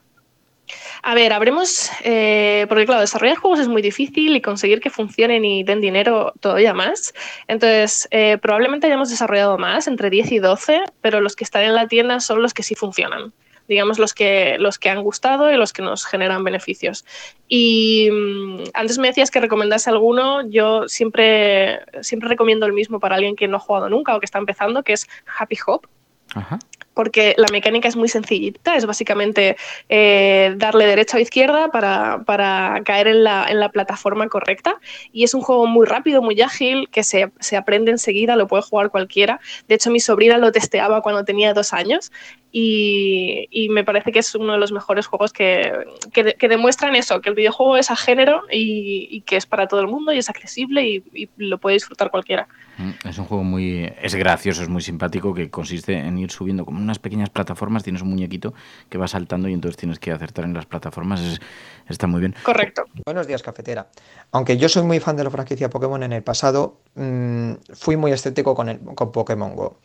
A 1.03 1.15
ver, 1.15 1.33
habremos, 1.33 1.91
eh, 2.05 2.67
porque 2.69 2.85
claro, 2.85 3.01
desarrollar 3.01 3.37
juegos 3.37 3.61
es 3.61 3.69
muy 3.69 3.83
difícil 3.83 4.37
y 4.37 4.43
conseguir 4.43 4.81
que 4.81 4.91
funcionen 4.91 5.45
y 5.45 5.63
den 5.63 5.81
dinero 5.81 6.33
todavía 6.41 6.75
más. 6.75 7.15
Entonces, 7.47 8.09
eh, 8.11 8.39
probablemente 8.39 8.87
hayamos 8.87 9.11
desarrollado 9.11 9.59
más, 9.59 9.87
entre 9.87 10.11
10 10.11 10.33
y 10.33 10.39
12, 10.39 10.83
pero 11.01 11.21
los 11.21 11.37
que 11.37 11.45
están 11.45 11.63
en 11.63 11.75
la 11.75 11.89
tienda 11.89 12.21
son 12.21 12.43
los 12.43 12.53
que 12.53 12.63
sí 12.63 12.75
funcionan. 12.75 13.33
Digamos, 13.69 13.99
los 13.99 14.15
que, 14.15 14.57
los 14.59 14.79
que 14.79 14.89
han 14.89 15.03
gustado 15.03 15.53
y 15.53 15.57
los 15.57 15.73
que 15.73 15.83
nos 15.83 16.07
generan 16.07 16.43
beneficios. 16.43 17.05
Y 17.49 18.09
mm, 18.11 18.65
antes 18.75 18.99
me 18.99 19.09
decías 19.09 19.31
que 19.31 19.41
recomendase 19.41 19.91
alguno, 19.91 20.49
yo 20.49 20.89
siempre, 20.89 21.81
siempre 22.01 22.29
recomiendo 22.29 22.67
el 22.67 22.73
mismo 22.73 22.99
para 22.99 23.17
alguien 23.17 23.37
que 23.37 23.49
no 23.49 23.59
ha 23.59 23.61
jugado 23.61 23.89
nunca 23.89 24.17
o 24.17 24.21
que 24.21 24.27
está 24.27 24.39
empezando, 24.39 24.83
que 24.83 24.95
es 24.95 25.07
Happy 25.39 25.57
Hop 25.67 25.87
Ajá. 26.35 26.59
porque 26.95 27.35
la 27.39 27.47
mecánica 27.51 27.89
es 27.89 27.97
muy 27.97 28.09
sencillita, 28.09 28.77
es 28.77 28.85
básicamente 28.85 29.57
eh, 29.89 30.55
darle 30.57 30.87
derecha 30.87 31.17
o 31.17 31.21
izquierda 31.21 31.71
para, 31.71 32.23
para 32.27 32.83
caer 32.85 33.09
en 33.09 33.25
la, 33.25 33.47
en 33.49 33.61
la 33.61 33.71
plataforma 33.71 34.29
correcta. 34.29 34.77
Y 35.13 35.25
es 35.25 35.33
un 35.33 35.41
juego 35.41 35.67
muy 35.67 35.87
rápido, 35.87 36.23
muy 36.23 36.41
ágil, 36.43 36.89
que 36.91 37.05
se, 37.05 37.31
se 37.41 37.57
aprende 37.57 37.91
enseguida, 37.93 38.37
lo 38.37 38.47
puede 38.47 38.63
jugar 38.63 38.91
cualquiera. 38.91 39.41
De 39.69 39.77
hecho, 39.77 39.91
mi 39.91 40.01
sobrina 40.01 40.39
lo 40.39 40.53
testeaba 40.53 41.01
cuando 41.01 41.25
tenía 41.25 41.55
dos 41.55 41.73
años 41.73 42.11
y, 42.53 43.47
y 43.51 43.69
me 43.69 43.85
parece 43.85 44.13
que 44.13 44.19
es 44.21 44.35
uno 44.35 44.53
de 44.55 44.59
los 44.59 44.73
mejores 44.73 45.07
juegos 45.07 45.33
que, 45.33 45.73
que, 46.13 46.35
que 46.35 46.49
demuestran 46.49 46.95
eso, 46.97 47.21
que 47.21 47.29
el 47.29 47.35
videojuego 47.35 47.77
es 47.77 47.91
a 47.91 47.97
género 47.97 48.43
y, 48.51 49.09
y 49.11 49.21
que 49.23 49.37
es 49.37 49.47
para 49.47 49.67
todo 49.69 49.81
el 49.81 49.89
mundo 49.89 50.13
y 50.13 50.19
es 50.19 50.29
accesible 50.29 50.87
y, 50.89 51.05
y 51.13 51.29
lo 51.37 51.59
puede 51.59 51.75
disfrutar 51.75 52.11
cualquiera. 52.11 52.49
Mm, 52.79 53.09
Es 53.09 53.19
un 53.19 53.25
juego 53.25 53.43
muy. 53.45 53.91
Es 54.01 54.15
gracioso, 54.15 54.63
es 54.63 54.69
muy 54.69 54.83
simpático, 54.83 55.35
que 55.35 55.51
consiste 55.51 55.95
en 55.95 56.17
ir 56.19 56.31
subiendo 56.31 56.65
como 56.65 56.79
unas 56.81 56.99
pequeñas 56.99 57.29
plataformas. 57.31 57.83
Tienes 57.83 58.03
un 58.03 58.09
muñequito 58.11 58.55
que 58.89 58.99
va 58.99 59.09
saltando 59.09 59.49
y 59.49 59.53
entonces 59.53 59.77
tienes 59.77 59.99
que 59.99 60.13
acertar 60.13 60.45
en 60.45 60.55
las 60.55 60.67
plataformas. 60.67 61.21
Es- 61.21 61.41
está 61.89 62.07
muy 62.07 62.21
bien. 62.21 62.35
Correcto. 62.45 62.85
Buenos 63.05 63.27
días, 63.27 63.43
cafetera. 63.43 63.89
Aunque 64.31 64.57
yo 64.59 64.69
soy 64.69 64.85
muy 64.85 65.01
fan 65.01 65.17
de 65.17 65.25
la 65.25 65.31
franquicia 65.31 65.69
Pokémon 65.71 66.03
en 66.03 66.13
el 66.13 66.23
pasado, 66.23 66.79
mm, 66.95 67.53
fui 67.75 67.97
muy 67.97 68.13
escéptico 68.13 68.55
con, 68.55 68.69
el, 68.69 68.79
con 68.95 69.11
Pokémon 69.11 69.57
Go. 69.57 69.79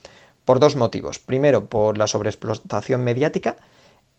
Por 0.45 0.59
dos 0.59 0.75
motivos. 0.75 1.19
Primero, 1.19 1.65
por 1.65 1.97
la 1.97 2.07
sobreexplotación 2.07 3.03
mediática. 3.03 3.55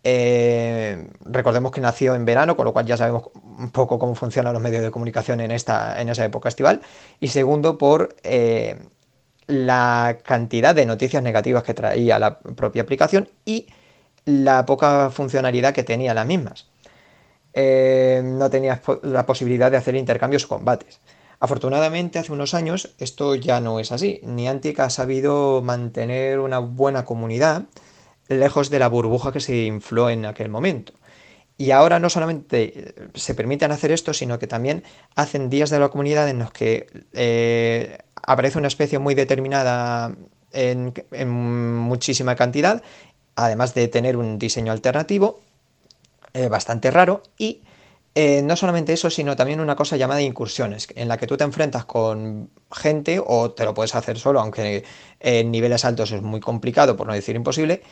Eh, 0.07 1.09
recordemos 1.25 1.73
que 1.73 1.81
nació 1.81 2.15
en 2.15 2.25
verano, 2.25 2.57
con 2.57 2.67
lo 2.67 2.73
cual 2.73 2.87
ya 2.87 2.97
sabemos 2.97 3.31
un 3.35 3.71
poco 3.71 3.99
cómo 3.99 4.15
funcionan 4.15 4.53
los 4.53 4.63
medios 4.63 4.83
de 4.83 4.91
comunicación 4.91 5.41
en, 5.41 5.51
esta, 5.51 6.01
en 6.01 6.09
esa 6.09 6.25
época 6.25 6.49
estival. 6.49 6.83
Y 7.21 7.29
segundo, 7.29 7.79
por 7.79 8.15
eh, 8.23 8.79
la 9.47 10.19
cantidad 10.23 10.75
de 10.75 10.87
noticias 10.87 11.23
negativas 11.23 11.63
que 11.63 11.75
traía 11.75 12.19
la 12.19 12.39
propia 12.39 12.83
aplicación 12.83 13.29
y 13.45 13.67
la 14.25 14.65
poca 14.67 15.11
funcionalidad 15.11 15.75
que 15.75 15.83
tenía 15.85 16.15
las 16.15 16.27
mismas. 16.27 16.67
Eh, 17.53 18.21
no 18.25 18.51
tenías 18.51 18.81
la 19.03 19.27
posibilidad 19.27 19.71
de 19.71 19.77
hacer 19.77 19.95
intercambios 19.95 20.45
o 20.45 20.49
combates. 20.49 21.01
Afortunadamente, 21.41 22.19
hace 22.19 22.33
unos 22.33 22.55
años 22.55 22.95
esto 22.99 23.35
ya 23.35 23.61
no 23.61 23.81
es 23.81 23.93
así. 23.93 24.21
Niantic 24.23 24.81
ha 24.81 24.91
sabido 24.91 25.63
mantener 25.63 26.39
una 26.41 26.59
buena 26.59 27.05
comunidad 27.05 27.65
lejos 28.29 28.71
de 28.71 28.79
la 28.79 28.89
burbuja 28.89 29.33
que 29.33 29.41
se 29.41 29.65
infló 29.65 30.11
en 30.11 30.27
aquel 30.27 30.49
momento. 30.49 30.93
Y 31.57 31.71
ahora 31.71 32.01
no 32.01 32.11
solamente 32.11 32.95
se 33.15 33.35
permiten 33.35 33.71
hacer 33.71 33.93
esto, 33.93 34.13
sino 34.13 34.39
que 34.39 34.47
también 34.47 34.83
hacen 35.15 35.51
días 35.51 35.71
de 35.71 35.79
la 35.79 35.89
comunidad 35.89 36.29
en 36.29 36.41
los 36.41 36.51
que 36.51 36.87
eh, 37.13 37.99
aparece 38.17 38.59
una 38.59 38.69
especie 38.69 38.99
muy 38.99 39.15
determinada 39.15 40.15
en, 40.51 40.93
muchísima 41.29 42.35
cantidad, 42.35 42.83
además 43.37 43.75
de 43.75 43.87
tener 43.89 44.17
un 44.17 44.39
diseño 44.39 44.73
alternativo 44.73 45.41
eh, 46.33 46.49
bastante 46.49 46.91
raro 46.91 47.23
y 47.39 47.63
eh, 48.15 48.43
no 48.43 48.55
solamente 48.55 48.93
eso, 48.93 49.11
sino 49.11 49.35
también 49.35 49.59
una 49.61 49.75
cosa 49.75 49.97
llamada 49.97 50.23
incursiones, 50.23 50.87
en 50.95 51.09
la 51.09 51.17
que 51.17 51.27
tú 51.27 51.37
te 51.37 51.43
enfrentas 51.43 51.85
con 51.85 52.49
gente 52.71 53.21
o 53.25 53.51
te 53.51 53.65
lo 53.65 53.75
puedes 53.75 53.95
hacer 53.97 54.19
solo, 54.19 54.41
aunque 54.41 54.85
en 55.19 55.51
niveles 55.51 55.85
altos 55.85 56.13
es 56.13 56.23
muy 56.23 56.41
complicado, 56.41 56.97
por 56.97 57.09
no 57.09 57.13
decir 57.13 57.35
imposible, 57.35 57.83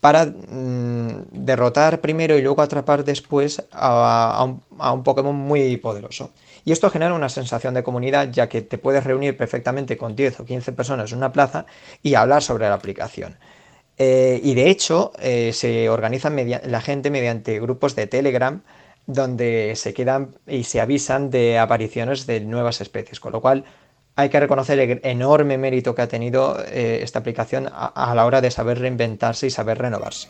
para 0.00 0.26
mm, 0.26 1.26
derrotar 1.32 2.00
primero 2.00 2.38
y 2.38 2.42
luego 2.42 2.62
atrapar 2.62 3.04
después 3.04 3.64
a, 3.72 4.44
un, 4.44 5.02
Pokémon 5.02 5.34
muy 5.34 5.76
poderoso. 5.78 6.30
Y 6.64 6.70
esto 6.70 6.88
genera 6.90 7.14
una 7.14 7.28
sensación 7.28 7.74
de 7.74 7.82
comunidad, 7.82 8.30
ya 8.30 8.48
que 8.48 8.62
te 8.62 8.78
puedes 8.78 9.02
reunir 9.02 9.36
perfectamente 9.36 9.96
con 9.96 10.14
10 10.14 10.40
o 10.40 10.44
15 10.44 10.72
personas 10.72 11.10
en 11.10 11.18
una 11.18 11.32
plaza 11.32 11.66
y 12.04 12.14
hablar 12.14 12.42
sobre 12.42 12.68
la 12.68 12.74
aplicación. 12.74 13.36
Eh, 13.98 14.40
y 14.44 14.54
de 14.54 14.70
hecho, 14.70 15.12
eh, 15.18 15.52
se 15.52 15.88
organizan 15.88 16.36
la 16.64 16.80
gente 16.80 17.10
mediante 17.10 17.58
grupos 17.58 17.96
de 17.96 18.06
Telegram 18.06 18.62
donde 19.06 19.72
se 19.76 19.94
quedan 19.94 20.36
y 20.46 20.64
se 20.64 20.80
avisan 20.80 21.30
de 21.30 21.58
apariciones 21.58 22.26
de 22.26 22.40
nuevas 22.40 22.80
especies, 22.80 23.20
con 23.20 23.32
lo 23.32 23.40
cual 23.40 23.64
hay 24.16 24.30
que 24.30 24.40
reconocer 24.40 24.78
el 24.78 25.00
enorme 25.04 25.58
mérito 25.58 25.94
que 25.94 26.02
ha 26.02 26.08
tenido 26.08 26.58
eh, 26.66 27.00
esta 27.02 27.18
aplicación 27.18 27.68
a, 27.70 28.14
la 28.14 28.24
hora 28.24 28.40
de 28.40 28.50
saber 28.50 28.78
reinventarse 28.78 29.46
y 29.46 29.50
saber 29.50 29.78
renovarse. 29.78 30.28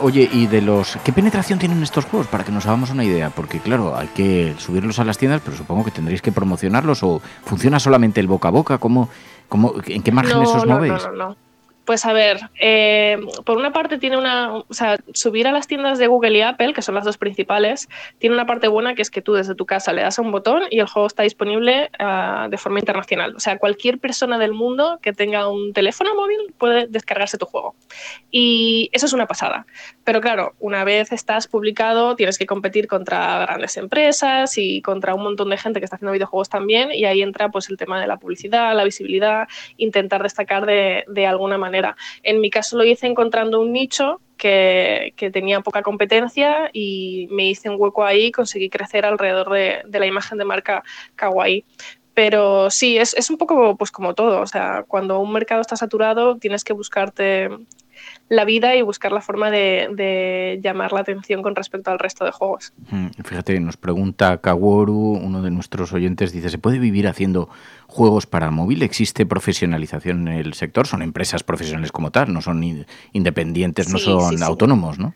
Oye, 0.00 0.28
¿y 0.32 0.46
de 0.46 0.62
los 0.62 0.98
qué 1.04 1.12
penetración 1.12 1.58
tienen 1.58 1.82
estos 1.82 2.04
juegos 2.06 2.26
para 2.26 2.44
que 2.44 2.50
nos 2.50 2.66
hagamos 2.66 2.90
una 2.90 3.04
idea? 3.04 3.30
Porque 3.30 3.60
claro, 3.60 3.96
hay 3.96 4.08
que 4.08 4.54
subirlos 4.58 4.98
a 4.98 5.04
las 5.04 5.18
tiendas, 5.18 5.42
pero 5.44 5.56
supongo 5.56 5.84
que 5.84 5.90
tendréis 5.90 6.22
que 6.22 6.32
promocionarlos 6.32 7.02
o 7.02 7.20
funciona 7.44 7.78
solamente 7.78 8.18
el 8.18 8.26
boca 8.26 8.48
a 8.48 8.50
boca, 8.50 8.78
¿cómo, 8.78 9.08
cómo 9.48 9.74
en 9.86 10.02
qué 10.02 10.10
márgenes 10.10 10.48
os 10.48 10.66
movéis? 10.66 11.04
No, 11.04 11.28
no, 11.28 11.36
pues 11.84 12.06
a 12.06 12.12
ver, 12.12 12.38
eh, 12.60 13.18
por 13.44 13.56
una 13.56 13.72
parte 13.72 13.98
tiene 13.98 14.16
una, 14.16 14.54
o 14.54 14.66
sea, 14.70 14.98
subir 15.14 15.48
a 15.48 15.52
las 15.52 15.66
tiendas 15.66 15.98
de 15.98 16.06
Google 16.06 16.38
y 16.38 16.40
Apple, 16.42 16.74
que 16.74 16.82
son 16.82 16.94
las 16.94 17.04
dos 17.04 17.18
principales, 17.18 17.88
tiene 18.18 18.34
una 18.34 18.46
parte 18.46 18.68
buena 18.68 18.94
que 18.94 19.02
es 19.02 19.10
que 19.10 19.20
tú 19.20 19.32
desde 19.32 19.54
tu 19.54 19.66
casa 19.66 19.92
le 19.92 20.02
das 20.02 20.18
a 20.18 20.22
un 20.22 20.30
botón 20.30 20.62
y 20.70 20.78
el 20.78 20.86
juego 20.86 21.06
está 21.06 21.24
disponible 21.24 21.90
ah, 21.98 22.46
de 22.48 22.56
forma 22.56 22.78
internacional. 22.78 23.34
O 23.34 23.40
sea, 23.40 23.58
cualquier 23.58 23.98
persona 23.98 24.38
del 24.38 24.52
mundo 24.52 25.00
que 25.02 25.12
tenga 25.12 25.48
un 25.48 25.72
teléfono 25.72 26.14
móvil 26.14 26.54
puede 26.56 26.86
descargarse 26.86 27.36
tu 27.36 27.46
juego. 27.46 27.74
Y 28.30 28.88
eso 28.92 29.06
es 29.06 29.12
una 29.12 29.26
pasada. 29.26 29.66
Pero 30.04 30.20
claro, 30.20 30.54
una 30.60 30.84
vez 30.84 31.10
estás 31.10 31.48
publicado, 31.48 32.14
tienes 32.14 32.38
que 32.38 32.46
competir 32.46 32.86
contra 32.86 33.40
grandes 33.40 33.76
empresas 33.76 34.56
y 34.56 34.82
contra 34.82 35.14
un 35.14 35.24
montón 35.24 35.50
de 35.50 35.56
gente 35.56 35.80
que 35.80 35.84
está 35.84 35.96
haciendo 35.96 36.12
videojuegos 36.12 36.48
también, 36.48 36.92
y 36.92 37.04
ahí 37.06 37.22
entra 37.22 37.48
pues 37.50 37.68
el 37.70 37.76
tema 37.76 38.00
de 38.00 38.06
la 38.06 38.18
publicidad, 38.18 38.74
la 38.76 38.84
visibilidad, 38.84 39.48
intentar 39.76 40.22
destacar 40.22 40.66
de, 40.66 41.04
de 41.08 41.26
alguna 41.26 41.58
manera 41.58 41.71
en 42.22 42.40
mi 42.40 42.50
caso 42.50 42.76
lo 42.76 42.84
hice 42.84 43.06
encontrando 43.06 43.60
un 43.60 43.72
nicho 43.72 44.20
que, 44.36 45.30
tenía 45.32 45.60
poca 45.60 45.82
competencia 45.82 46.68
y 46.72 47.28
me 47.30 47.48
hice 47.48 47.68
un 47.70 47.76
hueco 47.78 48.04
ahí 48.04 48.26
y 48.26 48.32
conseguí 48.32 48.68
crecer 48.68 49.04
alrededor 49.04 49.50
de, 49.50 49.82
la 49.98 50.06
imagen 50.06 50.38
de 50.38 50.44
marca 50.44 50.82
Kawaii. 51.14 51.64
Pero 52.14 52.70
sí, 52.70 52.98
es, 52.98 53.14
es, 53.14 53.30
un 53.30 53.38
poco 53.38 53.76
pues 53.76 53.90
como 53.90 54.14
todo. 54.14 54.40
O 54.40 54.46
sea, 54.46 54.84
cuando 54.86 55.18
un 55.20 55.32
mercado 55.32 55.60
está 55.60 55.76
saturado, 55.76 56.36
tienes 56.36 56.64
que 56.64 56.74
buscarte 56.74 57.48
la 58.28 58.44
vida 58.44 58.74
y 58.76 58.82
buscar 58.82 59.12
la 59.12 59.20
forma 59.20 59.50
de, 59.50 60.58
llamar 60.62 60.92
la 60.92 61.00
atención 61.00 61.42
con 61.42 61.54
respecto 61.54 61.90
al 61.90 61.98
resto 61.98 62.24
de 62.24 62.30
juegos. 62.30 62.72
Mm, 62.90 63.08
fíjate, 63.24 63.60
nos 63.60 63.76
pregunta 63.76 64.38
Kaworu, 64.38 65.18
uno 65.22 65.42
de 65.42 65.50
nuestros 65.50 65.92
oyentes, 65.92 66.32
dice, 66.32 66.50
¿se 66.50 66.58
puede 66.58 66.78
vivir 66.78 67.08
haciendo 67.08 67.48
juegos 67.86 68.26
para 68.26 68.50
móvil? 68.50 68.82
¿Existe 68.82 69.26
profesionalización 69.26 70.28
en 70.28 70.34
el 70.34 70.54
sector? 70.54 70.86
Son 70.86 71.02
empresas 71.02 71.42
profesionales 71.42 71.92
como 71.92 72.10
tal, 72.10 72.32
no 72.32 72.40
son 72.40 72.86
independientes, 73.12 73.88
no 73.90 73.98
son 73.98 74.42
autónomos, 74.42 74.98
¿no? 74.98 75.14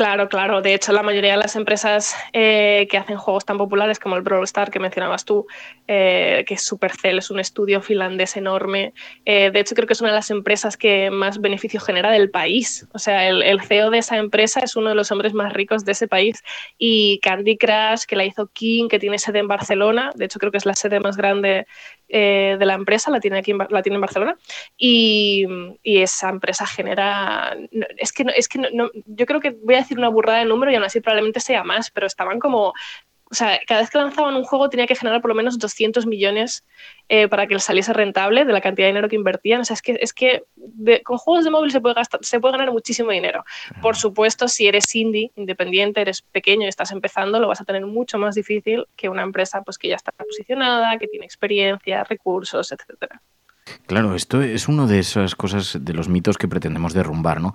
Claro, 0.00 0.30
claro. 0.30 0.62
De 0.62 0.72
hecho, 0.72 0.94
la 0.94 1.02
mayoría 1.02 1.32
de 1.32 1.36
las 1.36 1.56
empresas 1.56 2.14
eh, 2.32 2.88
que 2.90 2.96
hacen 2.96 3.18
juegos 3.18 3.44
tan 3.44 3.58
populares 3.58 3.98
como 3.98 4.16
el 4.16 4.22
Brawl 4.22 4.44
Star 4.44 4.70
que 4.70 4.80
mencionabas 4.80 5.26
tú, 5.26 5.46
eh, 5.86 6.42
que 6.48 6.54
es 6.54 6.64
Supercell, 6.64 7.18
es 7.18 7.30
un 7.30 7.38
estudio 7.38 7.82
finlandés 7.82 8.38
enorme. 8.38 8.94
Eh, 9.26 9.50
de 9.50 9.60
hecho, 9.60 9.74
creo 9.74 9.86
que 9.86 9.92
es 9.92 10.00
una 10.00 10.08
de 10.08 10.16
las 10.16 10.30
empresas 10.30 10.78
que 10.78 11.10
más 11.10 11.42
beneficio 11.42 11.80
genera 11.80 12.10
del 12.10 12.30
país. 12.30 12.88
O 12.94 12.98
sea, 12.98 13.28
el, 13.28 13.42
el, 13.42 13.60
CEO 13.60 13.90
de 13.90 13.98
esa 13.98 14.16
empresa 14.16 14.60
es 14.60 14.74
uno 14.74 14.88
de 14.88 14.94
los 14.94 15.12
hombres 15.12 15.34
más 15.34 15.52
ricos 15.52 15.84
de 15.84 15.92
ese 15.92 16.08
país. 16.08 16.42
Y 16.78 17.20
Candy 17.20 17.58
Crush, 17.58 18.04
que 18.08 18.16
la 18.16 18.24
hizo 18.24 18.46
King, 18.46 18.88
que 18.88 18.98
tiene 18.98 19.18
sede 19.18 19.40
en 19.40 19.48
Barcelona. 19.48 20.12
De 20.14 20.24
hecho, 20.24 20.38
creo 20.38 20.50
que 20.50 20.56
es 20.56 20.64
la 20.64 20.76
sede 20.76 20.98
más 21.00 21.18
grande 21.18 21.66
de 22.18 22.66
la 22.66 22.74
empresa, 22.74 23.10
la 23.10 23.20
tiene 23.20 23.38
aquí 23.38 23.52
en, 23.52 23.58
la 23.58 23.82
tiene 23.82 23.94
en 23.96 24.00
Barcelona. 24.00 24.36
Y, 24.76 25.46
y 25.82 25.98
esa 25.98 26.28
empresa 26.28 26.66
genera. 26.66 27.56
Es 27.96 28.12
que, 28.12 28.24
no, 28.24 28.32
es 28.32 28.48
que 28.48 28.58
no, 28.58 28.90
yo 29.06 29.26
creo 29.26 29.40
que 29.40 29.50
voy 29.50 29.74
a 29.74 29.78
decir 29.78 29.98
una 29.98 30.08
burrada 30.08 30.40
de 30.40 30.44
número 30.44 30.72
y 30.72 30.74
aún 30.74 30.84
así 30.84 31.00
probablemente 31.00 31.40
sea 31.40 31.64
más, 31.64 31.90
pero 31.90 32.06
estaban 32.06 32.38
como 32.38 32.72
o 33.30 33.34
sea, 33.34 33.60
cada 33.64 33.82
vez 33.82 33.90
que 33.90 33.98
lanzaban 33.98 34.34
un 34.34 34.42
juego 34.42 34.68
tenía 34.68 34.88
que 34.88 34.96
generar 34.96 35.20
por 35.20 35.28
lo 35.28 35.36
menos 35.36 35.56
200 35.56 36.04
millones 36.06 36.64
eh, 37.08 37.28
para 37.28 37.46
que 37.46 37.54
les 37.54 37.62
saliese 37.62 37.92
rentable 37.92 38.44
de 38.44 38.52
la 38.52 38.60
cantidad 38.60 38.86
de 38.86 38.92
dinero 38.92 39.08
que 39.08 39.14
invertían. 39.14 39.60
O 39.60 39.64
sea, 39.64 39.74
es 39.74 39.82
que, 39.82 39.98
es 40.00 40.12
que 40.12 40.42
con 41.04 41.16
juegos 41.16 41.44
de 41.44 41.50
móvil 41.50 41.70
se 41.70 41.80
puede, 41.80 41.94
gastar, 41.94 42.24
se 42.24 42.40
puede 42.40 42.52
ganar 42.52 42.72
muchísimo 42.72 43.12
dinero. 43.12 43.44
Por 43.80 43.94
supuesto, 43.94 44.48
si 44.48 44.66
eres 44.66 44.92
indie, 44.96 45.30
independiente, 45.36 46.00
eres 46.00 46.22
pequeño 46.22 46.66
y 46.66 46.68
estás 46.68 46.90
empezando, 46.90 47.38
lo 47.38 47.46
vas 47.46 47.60
a 47.60 47.64
tener 47.64 47.86
mucho 47.86 48.18
más 48.18 48.34
difícil 48.34 48.86
que 48.96 49.08
una 49.08 49.22
empresa 49.22 49.62
pues, 49.62 49.78
que 49.78 49.88
ya 49.88 49.96
está 49.96 50.10
posicionada, 50.10 50.98
que 50.98 51.06
tiene 51.06 51.24
experiencia, 51.24 52.02
recursos, 52.02 52.72
etcétera. 52.72 53.22
Claro, 53.86 54.14
esto 54.14 54.42
es 54.42 54.68
uno 54.68 54.86
de 54.86 54.98
esas 54.98 55.34
cosas, 55.34 55.78
de 55.80 55.94
los 55.94 56.08
mitos 56.08 56.38
que 56.38 56.48
pretendemos 56.48 56.92
derrumbar, 56.92 57.40
¿no? 57.40 57.54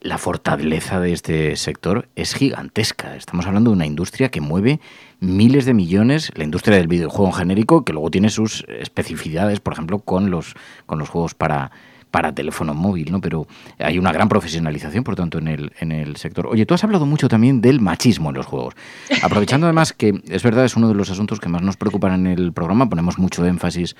La 0.00 0.18
fortaleza 0.18 1.00
de 1.00 1.12
este 1.12 1.56
sector 1.56 2.08
es 2.16 2.34
gigantesca. 2.34 3.16
Estamos 3.16 3.46
hablando 3.46 3.70
de 3.70 3.76
una 3.76 3.86
industria 3.86 4.30
que 4.30 4.40
mueve 4.40 4.80
miles 5.20 5.64
de 5.64 5.74
millones, 5.74 6.32
la 6.34 6.44
industria 6.44 6.76
del 6.76 6.88
videojuego 6.88 7.26
en 7.28 7.32
genérico, 7.34 7.84
que 7.84 7.92
luego 7.92 8.10
tiene 8.10 8.30
sus 8.30 8.64
especificidades, 8.68 9.60
por 9.60 9.72
ejemplo, 9.72 9.98
con 9.98 10.30
los, 10.30 10.54
con 10.86 10.98
los 10.98 11.08
juegos 11.08 11.34
para, 11.34 11.70
para 12.10 12.34
teléfono 12.34 12.74
móvil, 12.74 13.12
¿no? 13.12 13.20
Pero 13.20 13.46
hay 13.78 13.98
una 13.98 14.12
gran 14.12 14.28
profesionalización, 14.28 15.04
por 15.04 15.16
tanto, 15.16 15.38
en 15.38 15.48
el, 15.48 15.72
en 15.80 15.92
el 15.92 16.16
sector. 16.16 16.46
Oye, 16.46 16.64
tú 16.64 16.74
has 16.74 16.84
hablado 16.84 17.06
mucho 17.06 17.28
también 17.28 17.60
del 17.60 17.80
machismo 17.80 18.30
en 18.30 18.36
los 18.36 18.46
juegos. 18.46 18.74
Aprovechando 19.22 19.66
además 19.66 19.92
que 19.92 20.22
es 20.28 20.42
verdad, 20.42 20.64
es 20.64 20.76
uno 20.76 20.88
de 20.88 20.94
los 20.94 21.10
asuntos 21.10 21.40
que 21.40 21.48
más 21.48 21.62
nos 21.62 21.76
preocupan 21.76 22.12
en 22.14 22.26
el 22.26 22.52
programa, 22.52 22.88
ponemos 22.88 23.18
mucho 23.18 23.44
énfasis 23.44 23.96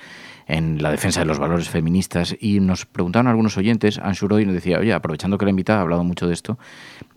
en 0.47 0.81
la 0.81 0.91
defensa 0.91 1.19
de 1.19 1.25
los 1.25 1.39
valores 1.39 1.69
feministas 1.69 2.35
y 2.39 2.59
nos 2.59 2.85
preguntaron 2.85 3.27
algunos 3.27 3.57
oyentes, 3.57 3.99
Anshuroy 3.99 4.45
nos 4.45 4.55
decía, 4.55 4.79
oye, 4.79 4.93
aprovechando 4.93 5.37
que 5.37 5.45
la 5.45 5.51
invitada 5.51 5.79
ha 5.79 5.81
hablado 5.81 6.03
mucho 6.03 6.27
de 6.27 6.33
esto, 6.33 6.57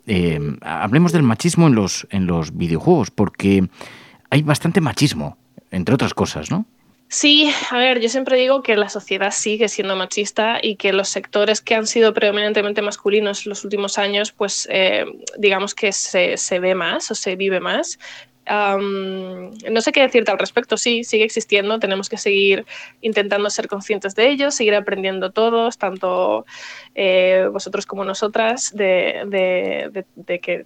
eh, 0.07 0.41
hablemos 0.63 1.13
del 1.13 1.23
machismo 1.23 1.69
en 1.69 1.77
los, 1.77 2.07
en 2.11 2.27
los 2.27 2.57
videojuegos, 2.57 3.11
porque 3.11 3.69
hay 4.31 4.43
bastante 4.43 4.81
machismo, 4.81 5.39
entre 5.71 5.95
otras 5.95 6.15
cosas, 6.15 6.51
¿no? 6.51 6.67
Sí, 7.13 7.51
a 7.71 7.77
ver, 7.77 7.99
yo 8.01 8.09
siempre 8.09 8.37
digo 8.37 8.63
que 8.63 8.77
la 8.77 8.89
sociedad 8.89 9.33
sigue 9.33 9.69
siendo 9.69 9.97
machista 9.97 10.61
y 10.63 10.77
que 10.77 10.93
los 10.93 11.09
sectores 11.09 11.61
que 11.61 11.75
han 11.75 11.89
sido 11.89 12.15
predominantemente 12.15 12.83
masculinos 12.83 13.45
en 13.45 13.51
los 13.51 13.65
últimos 13.65 13.99
años, 13.99 14.31
pues 14.31 14.69
eh, 14.71 15.05
digamos 15.37 15.75
que 15.75 15.91
se, 15.91 16.37
se, 16.37 16.61
ve 16.61 16.77
más 16.77 17.11
o 17.11 17.17
se 17.17 17.35
vive 17.35 17.59
más. 17.59 17.99
no 18.47 19.81
sé 19.81 19.91
qué 19.93 20.03
decirte 20.03 20.31
al 20.31 20.39
respecto, 20.39 20.77
sí, 20.77 21.03
sigue 21.03 21.25
existiendo, 21.25 21.81
tenemos 21.81 22.09
que 22.09 22.17
seguir 22.17 22.65
intentando 23.01 23.51
ser 23.51 23.67
conscientes 23.67 24.15
de 24.15 24.31
ello, 24.31 24.53
seguir 24.53 24.77
aprendiendo 24.77 25.33
todos, 25.33 25.79
tanto 25.79 26.47
eh, 26.95 27.49
vosotros 27.53 27.87
como 27.87 28.05
nosotras, 28.05 28.71
de, 28.73 29.25
de, 29.27 30.05
de 30.15 30.39
que 30.39 30.65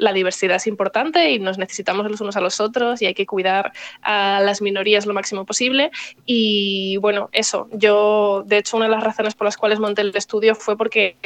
la 0.00 0.12
diversidad 0.12 0.56
es 0.56 0.66
importante 0.66 1.30
y 1.30 1.38
nos 1.38 1.58
necesitamos 1.58 2.10
los 2.10 2.20
unos 2.20 2.36
a 2.36 2.40
los 2.40 2.58
otros 2.58 3.02
y 3.02 3.06
hay 3.06 3.14
que 3.14 3.26
cuidar 3.26 3.72
a 4.02 4.40
las 4.40 4.62
minorías 4.62 5.06
lo 5.06 5.14
máximo 5.14 5.44
posible. 5.44 5.90
Y 6.24 6.96
bueno, 6.96 7.28
eso, 7.32 7.68
yo 7.72 8.42
de 8.46 8.58
hecho 8.58 8.76
una 8.78 8.86
de 8.86 8.92
las 8.92 9.04
razones 9.04 9.34
por 9.34 9.44
las 9.44 9.56
cuales 9.56 9.78
monté 9.78 10.00
el 10.02 10.16
estudio 10.16 10.54
fue 10.54 10.76
porque 10.76 11.16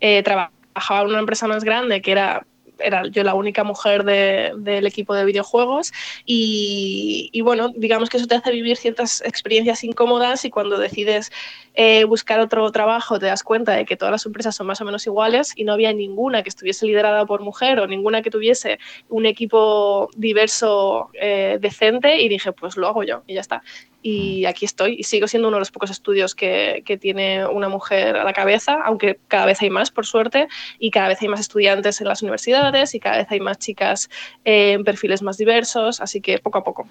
eh, 0.00 0.22
trabajaba 0.22 1.02
en 1.02 1.08
una 1.08 1.18
empresa 1.18 1.48
más 1.48 1.64
grande 1.64 2.00
que 2.00 2.12
era 2.12 2.46
era 2.82 3.06
yo 3.08 3.22
la 3.24 3.34
única 3.34 3.64
mujer 3.64 4.04
del 4.04 4.86
equipo 4.86 5.14
de 5.14 5.24
videojuegos 5.24 5.92
y, 6.24 7.40
bueno, 7.42 7.70
digamos 7.74 8.08
que 8.08 8.16
eso 8.16 8.26
te 8.26 8.34
hace 8.34 8.50
vivir 8.50 8.76
ciertas 8.76 9.22
experiencias 9.22 9.84
incómodas 9.84 10.44
y 10.44 10.50
cuando 10.50 10.78
decides 10.78 11.30
eh, 11.74 12.04
buscar 12.04 12.40
otro 12.40 12.70
trabajo 12.72 13.18
te 13.18 13.26
das 13.26 13.42
cuenta 13.42 13.72
de 13.72 13.84
que 13.84 13.96
todas 13.96 14.12
las 14.12 14.26
empresas 14.26 14.56
son 14.56 14.66
más 14.66 14.80
o 14.80 14.84
menos 14.84 15.06
iguales 15.06 15.52
y 15.54 15.64
no 15.64 15.72
había 15.72 15.92
ninguna 15.92 16.42
que 16.42 16.48
estuviese 16.48 16.86
liderada 16.86 17.26
por 17.26 17.42
mujer 17.42 17.78
o 17.80 17.86
ninguna 17.86 18.22
que 18.22 18.30
tuviese 18.30 18.78
un 19.08 19.26
equipo 19.26 20.10
diverso 20.16 21.10
eh, 21.14 21.58
decente 21.60 22.20
y 22.20 22.28
dije, 22.28 22.52
pues 22.52 22.76
lo 22.76 22.88
hago 22.88 23.04
yo 23.04 23.22
y 23.26 23.34
ya 23.34 23.40
está. 23.40 23.62
Y 24.02 24.46
aquí 24.46 24.64
estoy 24.64 24.96
y 24.98 25.02
sigo 25.02 25.28
siendo 25.28 25.48
uno 25.48 25.58
de 25.58 25.60
los 25.60 25.70
pocos 25.70 25.90
estudios 25.90 26.34
que, 26.34 26.82
que 26.86 26.96
tiene 26.96 27.46
una 27.46 27.68
mujer 27.68 28.16
a 28.16 28.24
la 28.24 28.32
cabeza, 28.32 28.78
aunque 28.82 29.18
cada 29.28 29.44
vez 29.44 29.60
hay 29.60 29.68
más, 29.68 29.90
por 29.90 30.06
suerte, 30.06 30.48
y 30.78 30.90
cada 30.90 31.08
vez 31.08 31.20
hay 31.20 31.28
más 31.28 31.40
estudiantes 31.40 32.00
en 32.00 32.08
las 32.08 32.22
universidades 32.22 32.69
y 32.94 33.00
cada 33.00 33.18
vez 33.18 33.26
hay 33.30 33.40
más 33.40 33.58
chicas 33.58 34.08
en 34.44 34.84
perfiles 34.84 35.22
más 35.22 35.36
diversos, 35.38 36.00
así 36.00 36.20
que 36.20 36.38
poco 36.38 36.58
a 36.58 36.64
poco. 36.64 36.86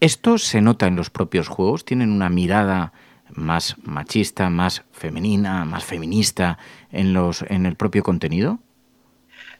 ¿Esto 0.00 0.38
se 0.38 0.60
nota 0.60 0.86
en 0.86 0.96
los 0.96 1.10
propios 1.10 1.48
juegos? 1.48 1.84
¿Tienen 1.84 2.12
una 2.12 2.28
mirada 2.28 2.92
más 3.30 3.76
machista, 3.82 4.50
más 4.50 4.84
femenina, 4.92 5.64
más 5.64 5.84
feminista 5.84 6.58
en, 6.92 7.12
los, 7.12 7.42
en 7.48 7.66
el 7.66 7.76
propio 7.76 8.02
contenido? 8.02 8.58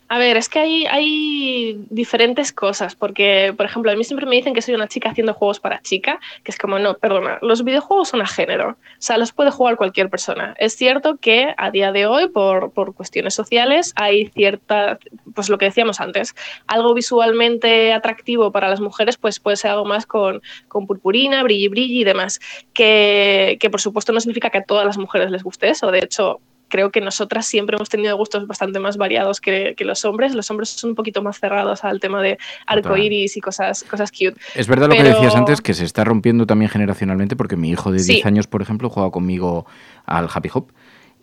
A 0.08 0.18
ver, 0.18 0.36
es 0.36 0.48
que 0.48 0.60
hay, 0.60 1.84
diferentes 1.90 2.52
cosas, 2.52 2.94
porque, 2.94 3.52
por 3.56 3.66
ejemplo, 3.66 3.90
a 3.90 3.96
mí 3.96 4.04
siempre 4.04 4.26
me 4.26 4.36
dicen 4.36 4.54
que 4.54 4.62
soy 4.62 4.74
una 4.74 4.86
chica 4.86 5.10
haciendo 5.10 5.34
juegos 5.34 5.58
para 5.58 5.82
chica, 5.82 6.20
que 6.44 6.52
es 6.52 6.58
como, 6.58 6.78
no, 6.78 6.94
perdona, 6.94 7.38
los 7.42 7.64
videojuegos 7.64 8.10
son 8.10 8.22
a 8.22 8.26
género, 8.26 8.70
o 8.70 8.76
sea, 8.98 9.18
los 9.18 9.32
puede 9.32 9.50
jugar 9.50 9.76
cualquier 9.76 10.08
persona. 10.08 10.54
Es 10.58 10.76
cierto 10.76 11.16
que 11.16 11.54
a 11.56 11.72
día 11.72 11.90
de 11.90 12.06
hoy, 12.06 12.28
por, 12.28 12.70
por 12.70 12.94
cuestiones 12.94 13.34
sociales, 13.34 13.92
hay 13.96 14.28
cierta, 14.28 15.00
pues 15.34 15.48
lo 15.48 15.58
que 15.58 15.64
decíamos 15.64 16.00
antes, 16.00 16.36
algo 16.68 16.94
visualmente 16.94 17.92
atractivo 17.92 18.52
para 18.52 18.68
las 18.68 18.80
mujeres, 18.80 19.16
pues 19.16 19.40
puede 19.40 19.56
ser 19.56 19.72
algo 19.72 19.86
más 19.86 20.06
con, 20.06 20.40
con 20.68 20.86
purpurina, 20.86 21.42
brilli 21.42 21.66
brilli 21.66 22.02
y 22.02 22.04
demás, 22.04 22.38
que, 22.72 23.56
que 23.58 23.70
por 23.70 23.80
supuesto 23.80 24.12
no 24.12 24.20
significa 24.20 24.50
que 24.50 24.58
a 24.58 24.64
todas 24.64 24.86
las 24.86 24.98
mujeres 24.98 25.32
les 25.32 25.42
guste 25.42 25.68
eso, 25.68 25.90
de 25.90 25.98
hecho, 25.98 26.40
creo 26.68 26.90
que 26.90 27.00
nosotras 27.00 27.46
siempre 27.46 27.76
hemos 27.76 27.88
tenido 27.88 28.16
gustos 28.16 28.46
bastante 28.46 28.78
más 28.78 28.96
variados 28.96 29.40
que, 29.40 29.74
los 29.78 30.04
hombres. 30.04 30.34
Los 30.34 30.50
hombres 30.50 30.70
son 30.70 30.90
un 30.90 30.96
poquito 30.96 31.22
más 31.22 31.38
cerrados 31.38 31.84
al 31.84 32.00
tema 32.00 32.22
de 32.22 32.38
arcoiris 32.66 33.36
y 33.36 33.40
cosas, 33.40 33.84
cosas 33.84 34.10
cute. 34.10 34.36
Es 34.54 34.66
verdad 34.66 34.88
lo 34.88 34.94
que 34.94 35.02
decías 35.02 35.34
antes, 35.34 35.60
que 35.60 35.74
se 35.74 35.84
está 35.84 36.04
rompiendo 36.04 36.46
también 36.46 36.70
generacionalmente, 36.70 37.36
porque 37.36 37.56
mi 37.56 37.70
hijo 37.70 37.92
de 37.92 38.02
10 38.02 38.26
años, 38.26 38.46
por 38.46 38.62
ejemplo, 38.62 38.90
juega 38.90 39.10
conmigo 39.10 39.66
al 40.04 40.28
Happy 40.32 40.50
Hop 40.52 40.72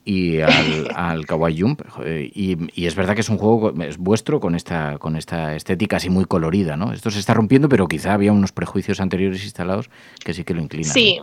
y 0.05 0.39
al, 0.41 1.25
Kawaii 1.27 1.59
Jump. 1.59 1.81
Y, 2.05 2.85
es 2.85 2.95
verdad 2.95 3.15
que 3.15 3.21
es 3.21 3.29
un 3.29 3.37
juego 3.37 3.73
es 3.81 3.97
vuestro 3.97 4.39
con 4.39 4.55
esta, 4.55 4.97
con 4.97 5.15
esta 5.15 5.55
estética 5.55 5.97
así 5.97 6.09
muy 6.09 6.25
colorida, 6.25 6.77
¿no? 6.77 6.93
Esto 6.93 7.11
se 7.11 7.19
está 7.19 7.33
rompiendo, 7.33 7.69
pero 7.69 7.87
quizá 7.87 8.13
había 8.13 8.31
unos 8.31 8.51
prejuicios 8.51 8.99
anteriores 8.99 9.43
instalados 9.43 9.89
que 10.23 10.33
sí 10.33 10.43
que 10.43 10.53
lo 10.53 10.61
inclinan. 10.61 10.93
Sí. 10.93 11.19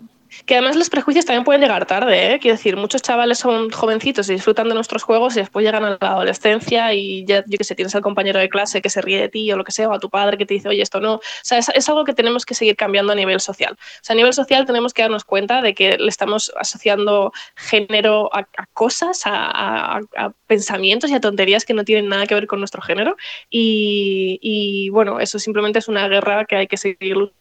Que 0.47 0.55
además 0.55 0.77
los 0.77 0.91
prejuicios 0.91 1.25
también 1.25 1.45
pueden 1.45 1.61
llegar 1.61 1.87
tarde, 1.87 2.35
¿eh? 2.35 2.39
Quiero 2.41 2.57
decir, 2.57 2.77
muchos 2.77 3.03
chavales 3.03 3.39
son 3.39 3.71
jovencitos 3.71 4.29
y 4.29 4.35
disfrutan 4.35 4.69
de 4.69 4.75
nuestros 4.75 5.03
juegos 5.03 5.37
y 5.37 5.41
después 5.41 5.65
llegan 5.65 5.85
a 5.85 5.99
la 6.01 6.09
adolescencia 6.09 6.93
y 6.95 7.25
ya, 7.25 7.45
yo 7.47 7.59
que 7.59 7.65
sé, 7.65 7.75
tienes 7.75 7.95
al 7.95 8.03
compañero 8.03 8.39
de 8.39 8.49
clase 8.49 8.81
que 8.81 8.91
se 8.91 9.01
ríe 9.03 9.21
de 9.21 9.29
ti 9.29 9.51
o 9.53 9.57
lo 9.57 9.65
que 9.65 9.73
sea, 9.73 9.89
o 9.89 9.93
a 9.93 9.99
tu 9.99 10.11
padre 10.11 10.39
que 10.39 10.47
te 10.47 10.55
dice, 10.55 10.69
oye, 10.69 10.83
esto 10.83 11.01
no. 11.01 11.15
O 11.15 11.21
sea, 11.43 11.59
es, 11.59 11.89
algo 11.89 12.05
que 12.05 12.15
tenemos 12.15 12.47
que 12.47 12.55
seguir 12.55 12.77
cambiando 12.77 13.13
a 13.13 13.17
nivel 13.17 13.41
social. 13.41 13.73
O 13.75 14.05
sea, 14.05 14.15
a 14.15 14.17
nivel 14.17 14.33
social 14.33 14.67
tenemos 14.67 14.95
que 14.95 15.03
darnos 15.03 15.25
cuenta 15.25 15.63
de 15.63 15.75
que 15.75 15.99
le 15.99 16.09
estamos 16.09 16.53
asociando 16.57 17.33
género 17.57 18.31
a, 18.35 18.47
cosas, 18.73 19.23
a, 19.25 20.01
pensamientos 20.47 21.11
y 21.11 21.15
a 21.15 21.21
tonterías 21.21 21.65
que 21.65 21.75
no 21.75 21.85
tienen 21.85 22.09
nada 22.09 22.27
que 22.27 22.35
ver 22.35 22.47
con 22.47 22.61
nuestro 22.61 22.83
género. 22.83 23.17
Y, 23.51 24.39
y 24.43 24.91
bueno, 24.91 25.21
eso 25.21 25.39
simplemente 25.39 25.79
es 25.79 25.89
una 25.89 26.09
guerra 26.09 26.45
que 26.45 26.57
hay 26.57 26.67
que 26.67 26.77
seguir 26.77 27.17
luchando 27.17 27.41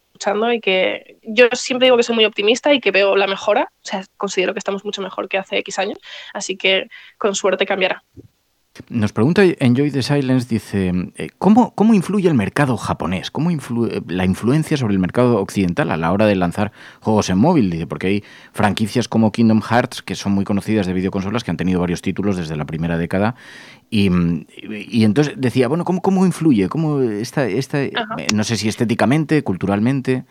y 0.52 0.60
que 0.60 1.18
yo 1.22 1.48
siempre 1.52 1.86
digo 1.86 1.96
que 1.96 2.02
soy 2.02 2.14
muy 2.14 2.24
optimista 2.24 2.72
y 2.72 2.80
que 2.80 2.90
veo 2.90 3.16
la 3.16 3.26
mejora, 3.26 3.72
o 3.82 3.86
sea, 3.86 4.04
considero 4.16 4.52
que 4.52 4.58
estamos 4.58 4.84
mucho 4.84 5.02
mejor 5.02 5.28
que 5.28 5.38
hace 5.38 5.58
X 5.58 5.78
años, 5.78 5.98
así 6.34 6.56
que 6.56 6.88
con 7.18 7.34
suerte 7.34 7.66
cambiará. 7.66 8.04
Nos 8.88 9.12
pregunta 9.12 9.42
Enjoy 9.44 9.90
the 9.90 10.02
Silence, 10.02 10.48
dice, 10.48 10.92
eh, 11.16 11.28
¿cómo, 11.38 11.74
cómo 11.74 11.94
influye 11.94 12.28
el 12.28 12.34
mercado 12.34 12.76
japonés? 12.76 13.30
¿Cómo 13.30 13.50
influye 13.50 14.02
la 14.08 14.24
influencia 14.24 14.76
sobre 14.76 14.94
el 14.94 14.98
mercado 14.98 15.38
occidental 15.38 15.90
a 15.90 15.96
la 15.96 16.12
hora 16.12 16.26
de 16.26 16.36
lanzar 16.36 16.72
juegos 17.00 17.30
en 17.30 17.38
móvil? 17.38 17.70
Dice, 17.70 17.86
porque 17.86 18.06
hay 18.06 18.24
franquicias 18.52 19.08
como 19.08 19.32
Kingdom 19.32 19.60
Hearts, 19.60 20.02
que 20.02 20.14
son 20.14 20.32
muy 20.32 20.44
conocidas 20.44 20.86
de 20.86 20.92
videoconsolas, 20.92 21.44
que 21.44 21.50
han 21.50 21.56
tenido 21.56 21.80
varios 21.80 22.02
títulos 22.02 22.36
desde 22.36 22.56
la 22.56 22.64
primera 22.64 22.96
década. 22.96 23.34
Y, 23.90 24.10
y 24.62 25.04
entonces 25.04 25.34
decía, 25.36 25.68
bueno, 25.68 25.84
¿cómo, 25.84 26.00
cómo 26.00 26.24
influye? 26.24 26.68
¿Cómo 26.68 27.00
esta, 27.00 27.46
esta, 27.46 27.78
no 28.34 28.44
sé 28.44 28.56
si 28.56 28.68
estéticamente, 28.68 29.42
culturalmente? 29.42 30.24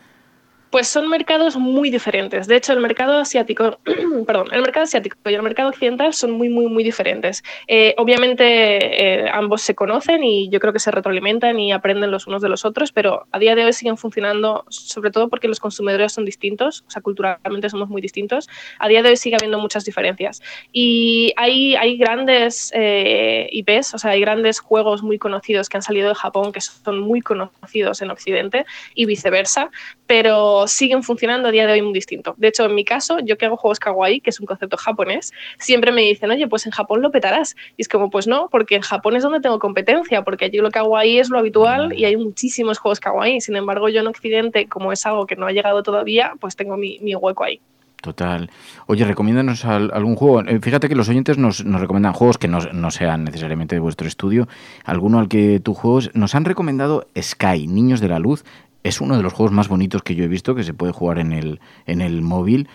Pues 0.70 0.86
son 0.86 1.08
mercados 1.08 1.56
muy 1.56 1.90
diferentes. 1.90 2.46
De 2.46 2.54
hecho, 2.54 2.72
el 2.72 2.78
mercado 2.78 3.18
asiático, 3.18 3.80
perdón, 4.26 4.48
el 4.52 4.62
mercado 4.62 4.84
asiático 4.84 5.16
y 5.28 5.34
el 5.34 5.42
mercado 5.42 5.70
occidental 5.70 6.14
son 6.14 6.30
muy, 6.30 6.48
muy, 6.48 6.66
muy 6.68 6.84
diferentes. 6.84 7.42
Eh, 7.66 7.92
obviamente, 7.98 8.44
eh, 8.44 9.28
ambos 9.32 9.62
se 9.62 9.74
conocen 9.74 10.22
y 10.22 10.48
yo 10.48 10.60
creo 10.60 10.72
que 10.72 10.78
se 10.78 10.92
retroalimentan 10.92 11.58
y 11.58 11.72
aprenden 11.72 12.12
los 12.12 12.28
unos 12.28 12.40
de 12.40 12.48
los 12.48 12.64
otros, 12.64 12.92
pero 12.92 13.26
a 13.32 13.40
día 13.40 13.56
de 13.56 13.64
hoy 13.64 13.72
siguen 13.72 13.96
funcionando, 13.96 14.64
sobre 14.68 15.10
todo 15.10 15.28
porque 15.28 15.48
los 15.48 15.58
consumidores 15.58 16.12
son 16.12 16.24
distintos, 16.24 16.84
o 16.86 16.90
sea, 16.90 17.02
culturalmente 17.02 17.68
somos 17.68 17.88
muy 17.88 18.00
distintos. 18.00 18.48
A 18.78 18.86
día 18.86 19.02
de 19.02 19.08
hoy 19.08 19.16
sigue 19.16 19.34
habiendo 19.34 19.58
muchas 19.58 19.84
diferencias. 19.84 20.40
Y 20.72 21.32
hay, 21.36 21.74
hay 21.74 21.96
grandes 21.96 22.70
eh, 22.76 23.48
IPs, 23.50 23.94
o 23.94 23.98
sea, 23.98 24.12
hay 24.12 24.20
grandes 24.20 24.60
juegos 24.60 25.02
muy 25.02 25.18
conocidos 25.18 25.68
que 25.68 25.78
han 25.78 25.82
salido 25.82 26.10
de 26.10 26.14
Japón 26.14 26.52
que 26.52 26.60
son 26.60 27.00
muy 27.00 27.22
conocidos 27.22 28.02
en 28.02 28.10
Occidente 28.12 28.66
y 28.94 29.06
viceversa, 29.06 29.70
pero 30.06 30.59
siguen 30.66 31.02
funcionando 31.02 31.48
a 31.48 31.50
día 31.52 31.66
de 31.66 31.72
hoy 31.72 31.82
muy 31.82 31.92
distinto. 31.92 32.34
De 32.36 32.48
hecho, 32.48 32.64
en 32.64 32.74
mi 32.74 32.84
caso, 32.84 33.18
yo 33.20 33.36
que 33.36 33.46
hago 33.46 33.56
juegos 33.56 33.78
kawaii, 33.78 34.20
que 34.20 34.30
es 34.30 34.40
un 34.40 34.46
concepto 34.46 34.76
japonés, 34.76 35.32
siempre 35.58 35.92
me 35.92 36.02
dicen, 36.02 36.30
oye, 36.30 36.48
pues 36.48 36.66
en 36.66 36.72
Japón 36.72 37.02
lo 37.02 37.10
petarás. 37.10 37.56
Y 37.76 37.82
es 37.82 37.88
como, 37.88 38.10
pues 38.10 38.26
no, 38.26 38.48
porque 38.50 38.76
en 38.76 38.82
Japón 38.82 39.16
es 39.16 39.22
donde 39.22 39.40
tengo 39.40 39.58
competencia, 39.58 40.22
porque 40.22 40.46
allí 40.46 40.58
lo 40.58 40.70
kawaii 40.70 41.18
es 41.18 41.30
lo 41.30 41.38
habitual 41.38 41.92
y 41.92 42.04
hay 42.04 42.16
muchísimos 42.16 42.78
juegos 42.78 43.00
kawaii. 43.00 43.40
Sin 43.40 43.56
embargo, 43.56 43.88
yo 43.88 44.00
en 44.00 44.06
Occidente, 44.06 44.68
como 44.68 44.92
es 44.92 45.04
algo 45.06 45.26
que 45.26 45.36
no 45.36 45.46
ha 45.46 45.52
llegado 45.52 45.82
todavía, 45.82 46.34
pues 46.40 46.56
tengo 46.56 46.76
mi, 46.76 46.98
hueco 47.14 47.44
ahí. 47.44 47.60
Total. 48.00 48.50
Oye, 48.86 49.04
recomiéndanos 49.04 49.64
algún 49.66 50.16
juego. 50.16 50.40
Eh, 50.40 50.58
fíjate 50.62 50.88
que 50.88 50.94
los 50.94 51.10
oyentes 51.10 51.36
nos, 51.36 51.62
recomiendan 51.62 52.14
juegos 52.14 52.38
que 52.38 52.48
no, 52.48 52.60
no, 52.72 52.90
sean 52.90 53.24
necesariamente 53.24 53.76
de 53.76 53.80
vuestro 53.80 54.08
estudio. 54.08 54.48
Alguno 54.84 55.18
al 55.18 55.28
que 55.28 55.60
tú 55.60 55.74
juegas. 55.74 56.10
Nos 56.14 56.34
han 56.34 56.46
recomendado 56.46 57.06
Sky, 57.20 57.66
Niños 57.66 58.00
de 58.00 58.08
la 58.08 58.18
Luz 58.18 58.44
es 58.82 59.00
uno 59.00 59.16
de 59.16 59.22
los 59.22 59.32
juegos 59.32 59.52
más 59.52 59.68
bonitos 59.68 60.02
que 60.02 60.14
yo 60.14 60.24
he 60.24 60.28
visto 60.28 60.54
que 60.54 60.64
se 60.64 60.74
puede 60.74 60.92
jugar 60.92 61.18
en 61.18 61.32
el, 61.32 61.60
en 61.86 62.00
el 62.00 62.22
móvil. 62.22 62.68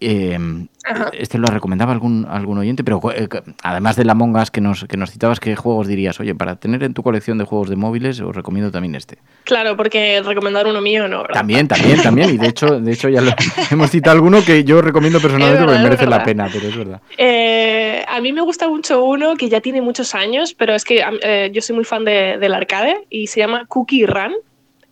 Em, 0.00 0.68
este 1.12 1.38
lo 1.38 1.48
recomendaba 1.48 1.92
algún, 1.92 2.24
algún 2.30 2.58
oyente, 2.58 2.84
pero 2.84 3.00
eh, 3.12 3.28
además 3.64 3.96
de 3.96 4.04
la 4.04 4.14
Mongas 4.14 4.52
que 4.52 4.60
nos, 4.60 4.84
que 4.84 4.96
nos 4.96 5.10
citabas, 5.10 5.40
¿qué 5.40 5.56
juegos 5.56 5.88
dirías? 5.88 6.20
Oye, 6.20 6.36
para 6.36 6.56
tener 6.56 6.84
en 6.84 6.94
tu 6.94 7.02
colección 7.02 7.36
de 7.38 7.44
juegos 7.44 7.68
de 7.68 7.74
móviles, 7.74 8.20
os 8.20 8.34
recomiendo 8.34 8.70
también 8.70 8.94
este. 8.94 9.18
Claro, 9.42 9.76
porque 9.76 10.22
recomendar 10.24 10.68
uno 10.68 10.80
mío 10.80 11.08
no, 11.08 11.24
También, 11.24 11.66
también, 11.66 12.00
también. 12.00 12.30
Y 12.30 12.38
de 12.38 12.46
hecho, 12.46 12.80
de 12.80 12.92
hecho 12.92 13.08
ya 13.08 13.20
lo, 13.20 13.32
hemos 13.72 13.90
citado 13.90 14.14
alguno 14.14 14.44
que 14.44 14.62
yo 14.62 14.80
recomiendo 14.80 15.20
personalmente 15.20 15.64
porque 15.64 15.82
merece 15.82 16.06
la 16.06 16.22
pena, 16.22 16.48
pero 16.52 16.68
es 16.68 16.76
verdad. 16.76 17.00
Eh, 17.16 18.04
a 18.06 18.20
mí 18.20 18.32
me 18.32 18.42
gusta 18.42 18.68
mucho 18.68 19.04
uno 19.04 19.34
que 19.36 19.48
ya 19.48 19.60
tiene 19.60 19.82
muchos 19.82 20.14
años, 20.14 20.54
pero 20.54 20.74
es 20.74 20.84
que 20.84 21.04
eh, 21.22 21.50
yo 21.52 21.60
soy 21.60 21.74
muy 21.74 21.84
fan 21.84 22.04
de, 22.04 22.38
del 22.38 22.54
arcade 22.54 23.04
y 23.10 23.26
se 23.26 23.40
llama 23.40 23.66
Cookie 23.66 24.06
Run 24.06 24.32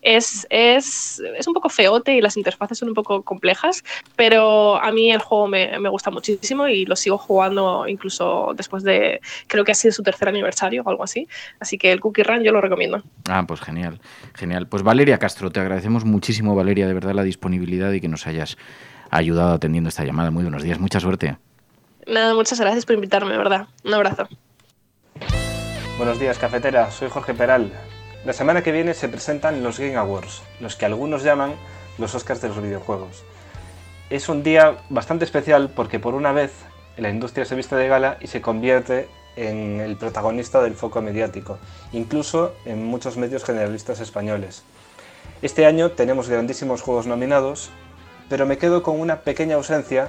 es, 0.07 0.47
es, 0.51 1.21
es, 1.37 1.49
un 1.49 1.53
poco 1.53 1.69
feote 1.69 2.15
y 2.15 2.21
las 2.21 2.37
interfaces 2.37 2.79
son 2.79 2.91
un 2.91 2.95
poco 2.95 3.23
complejas, 3.23 3.83
pero 4.15 4.81
a 4.81 4.93
mí 4.93 5.11
el 5.11 5.19
juego 5.19 5.49
me, 5.49 5.77
me, 5.81 5.89
gusta 5.89 6.13
muchísimo 6.13 6.69
y 6.69 6.87
lo 6.87 6.95
sigo 6.95 7.19
jugando 7.19 7.89
incluso 7.89 8.53
después 8.55 8.85
de, 8.85 9.21
creo 9.49 9.65
que 9.65 9.73
ha 9.73 9.75
sido 9.75 9.91
su 9.91 10.05
tercer 10.05 10.29
aniversario 10.29 10.85
o 10.85 10.89
algo 10.89 11.03
así. 11.03 11.27
Así 11.59 11.77
que 11.77 11.91
el 11.91 12.01
Cookie 12.01 12.23
Run 12.23 12.45
yo 12.45 12.53
lo 12.53 12.61
recomiendo. 12.61 13.03
Ah, 13.29 13.45
pues 13.49 13.61
genial, 13.61 14.01
genial. 14.35 14.69
Pues 14.69 14.85
Valeria 14.85 15.19
Castro, 15.19 15.51
te 15.51 15.59
agradecemos 15.59 16.05
muchísimo, 16.05 16.55
Valeria, 16.55 16.87
de 16.87 16.95
verdad 16.95 17.13
la 17.13 17.25
disponibilidad 17.25 17.91
y 17.91 18.01
que 18.01 18.09
nos 18.09 18.29
hayas 18.29 18.57
ayudado 19.11 19.55
atendiendo 19.55 19.89
esta 19.89 20.05
llamada. 20.05 20.31
Muy 20.31 20.45
buenos 20.45 20.63
días, 20.63 20.79
mucha 20.79 21.01
suerte. 21.01 21.37
Nada, 22.07 22.33
muchas 22.33 22.61
gracias 22.61 22.87
por 22.87 22.95
invitarme, 22.95 23.33
de 23.33 23.39
verdad. 23.39 23.67
Un 23.83 23.95
abrazo. 23.95 24.29
Buenos 25.99 26.21
días, 26.21 26.39
cafetera. 26.39 26.93
Soy 26.93 27.09
Jorge 27.09 27.35
Peral. 27.35 27.73
La 28.27 28.33
semana 28.33 28.65
que 28.65 28.73
viene 28.73 28.93
se 28.93 29.09
presentan 29.09 29.63
los 29.63 29.79
Game 29.79 29.95
Awards, 29.95 30.43
los 30.59 30.75
que 30.75 30.85
algunos 30.85 31.23
llaman 31.23 31.55
los 31.97 32.13
Oscars 32.17 32.41
de 32.41 32.49
los 32.49 32.61
videojuegos. 32.61 33.23
Es 34.11 34.29
un 34.29 34.43
día 34.43 34.79
bastante 34.89 35.25
especial 35.25 35.71
porque 35.71 36.01
por 36.01 36.15
una 36.15 36.33
vez 36.33 36.51
la 36.97 37.09
industria 37.09 37.45
se 37.45 37.55
viste 37.55 37.77
de 37.77 37.87
gala 37.87 38.17
y 38.21 38.27
se 38.27 38.41
convierte 38.41 39.09
en 39.37 39.81
el 39.81 39.95
protagonista 39.97 40.61
del 40.61 40.75
foco 40.75 41.01
mediático, 41.03 41.59
incluso 41.93 42.53
en 42.65 42.85
muchos 42.85 43.17
medios 43.17 43.45
generalistas 43.45 44.01
españoles. 44.01 44.65
Este 45.41 45.65
año 45.65 45.93
tenemos 45.93 46.29
grandísimos 46.29 46.83
juegos 46.83 47.07
nominados, 47.07 47.71
pero 48.29 48.45
me 48.45 48.59
quedo 48.59 48.83
con 48.83 48.99
una 48.99 49.21
pequeña 49.21 49.55
ausencia 49.55 50.09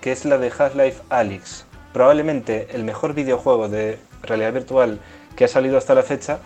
que 0.00 0.12
es 0.12 0.24
la 0.24 0.38
de 0.38 0.50
Half-Life 0.56 1.02
Alyx, 1.10 1.66
probablemente 1.92 2.68
el 2.72 2.84
mejor 2.84 3.12
videojuego 3.12 3.68
de 3.68 3.98
realidad 4.22 4.54
virtual 4.54 5.00
que 5.36 5.44
ha 5.44 5.48
salido 5.48 5.76
hasta 5.76 5.94
la 5.94 6.02
fecha 6.02 6.38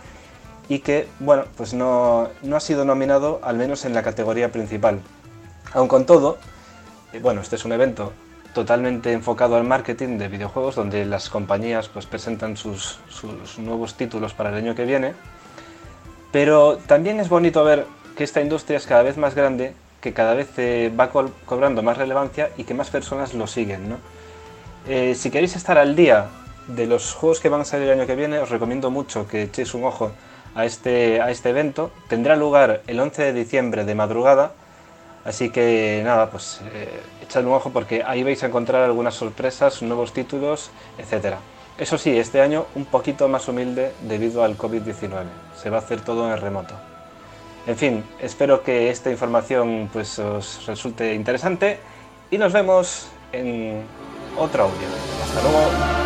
y 0.68 0.80
que, 0.80 1.08
bueno, 1.20 1.44
pues 1.56 1.74
no, 1.74 2.28
no 2.42 2.56
ha 2.56 2.60
sido 2.60 2.84
nominado 2.84 3.40
al 3.42 3.56
menos 3.56 3.84
en 3.84 3.94
la 3.94 4.02
categoría 4.02 4.50
principal. 4.50 5.00
Aun 5.72 5.88
con 5.88 6.06
todo, 6.06 6.38
eh, 7.12 7.20
bueno, 7.20 7.40
este 7.40 7.56
es 7.56 7.64
un 7.64 7.72
evento 7.72 8.12
totalmente 8.54 9.12
enfocado 9.12 9.56
al 9.56 9.64
marketing 9.64 10.16
de 10.18 10.28
videojuegos 10.28 10.74
donde 10.74 11.04
las 11.04 11.28
compañías 11.28 11.88
pues 11.88 12.06
presentan 12.06 12.56
sus, 12.56 12.98
sus 13.10 13.58
nuevos 13.58 13.94
títulos 13.94 14.32
para 14.32 14.48
el 14.48 14.56
año 14.56 14.74
que 14.74 14.84
viene, 14.86 15.12
pero 16.32 16.78
también 16.86 17.20
es 17.20 17.28
bonito 17.28 17.62
ver 17.64 17.86
que 18.16 18.24
esta 18.24 18.40
industria 18.40 18.78
es 18.78 18.86
cada 18.86 19.02
vez 19.02 19.16
más 19.18 19.34
grande, 19.34 19.74
que 20.00 20.12
cada 20.12 20.34
vez 20.34 20.48
eh, 20.58 20.92
va 20.98 21.10
co- 21.10 21.30
cobrando 21.44 21.82
más 21.82 21.98
relevancia 21.98 22.50
y 22.56 22.64
que 22.64 22.74
más 22.74 22.88
personas 22.90 23.34
lo 23.34 23.46
siguen. 23.46 23.90
¿no? 23.90 23.96
Eh, 24.88 25.14
si 25.14 25.30
queréis 25.30 25.54
estar 25.56 25.78
al 25.78 25.94
día 25.94 26.28
de 26.68 26.86
los 26.86 27.12
juegos 27.12 27.40
que 27.40 27.48
van 27.48 27.60
a 27.60 27.64
salir 27.64 27.88
el 27.88 27.98
año 27.98 28.06
que 28.06 28.16
viene, 28.16 28.38
os 28.38 28.48
recomiendo 28.50 28.90
mucho 28.90 29.28
que 29.28 29.42
echéis 29.44 29.74
un 29.74 29.84
ojo 29.84 30.12
a 30.56 30.64
este, 30.64 31.20
a 31.20 31.30
este 31.30 31.50
evento. 31.50 31.92
Tendrá 32.08 32.34
lugar 32.34 32.82
el 32.86 32.98
11 32.98 33.22
de 33.22 33.32
diciembre 33.32 33.84
de 33.84 33.94
madrugada, 33.94 34.52
así 35.24 35.50
que 35.50 36.00
nada, 36.02 36.30
pues 36.30 36.60
eh, 36.72 37.00
echadle 37.22 37.48
un 37.48 37.54
ojo 37.54 37.70
porque 37.70 38.02
ahí 38.04 38.24
vais 38.24 38.42
a 38.42 38.46
encontrar 38.46 38.82
algunas 38.82 39.14
sorpresas, 39.14 39.82
nuevos 39.82 40.12
títulos, 40.12 40.70
etc. 40.98 41.36
Eso 41.78 41.98
sí, 41.98 42.18
este 42.18 42.40
año 42.40 42.66
un 42.74 42.86
poquito 42.86 43.28
más 43.28 43.46
humilde 43.48 43.92
debido 44.00 44.42
al 44.42 44.56
COVID-19. 44.56 45.24
Se 45.62 45.68
va 45.70 45.76
a 45.76 45.80
hacer 45.80 46.00
todo 46.00 46.32
en 46.32 46.40
remoto. 46.40 46.74
En 47.66 47.76
fin, 47.76 48.04
espero 48.20 48.62
que 48.62 48.90
esta 48.90 49.10
información 49.10 49.90
pues, 49.92 50.18
os 50.18 50.64
resulte 50.66 51.14
interesante 51.14 51.78
y 52.30 52.38
nos 52.38 52.52
vemos 52.52 53.08
en 53.32 53.82
otro 54.38 54.64
audio. 54.64 54.88
Hasta 55.22 55.42
luego. 55.42 56.05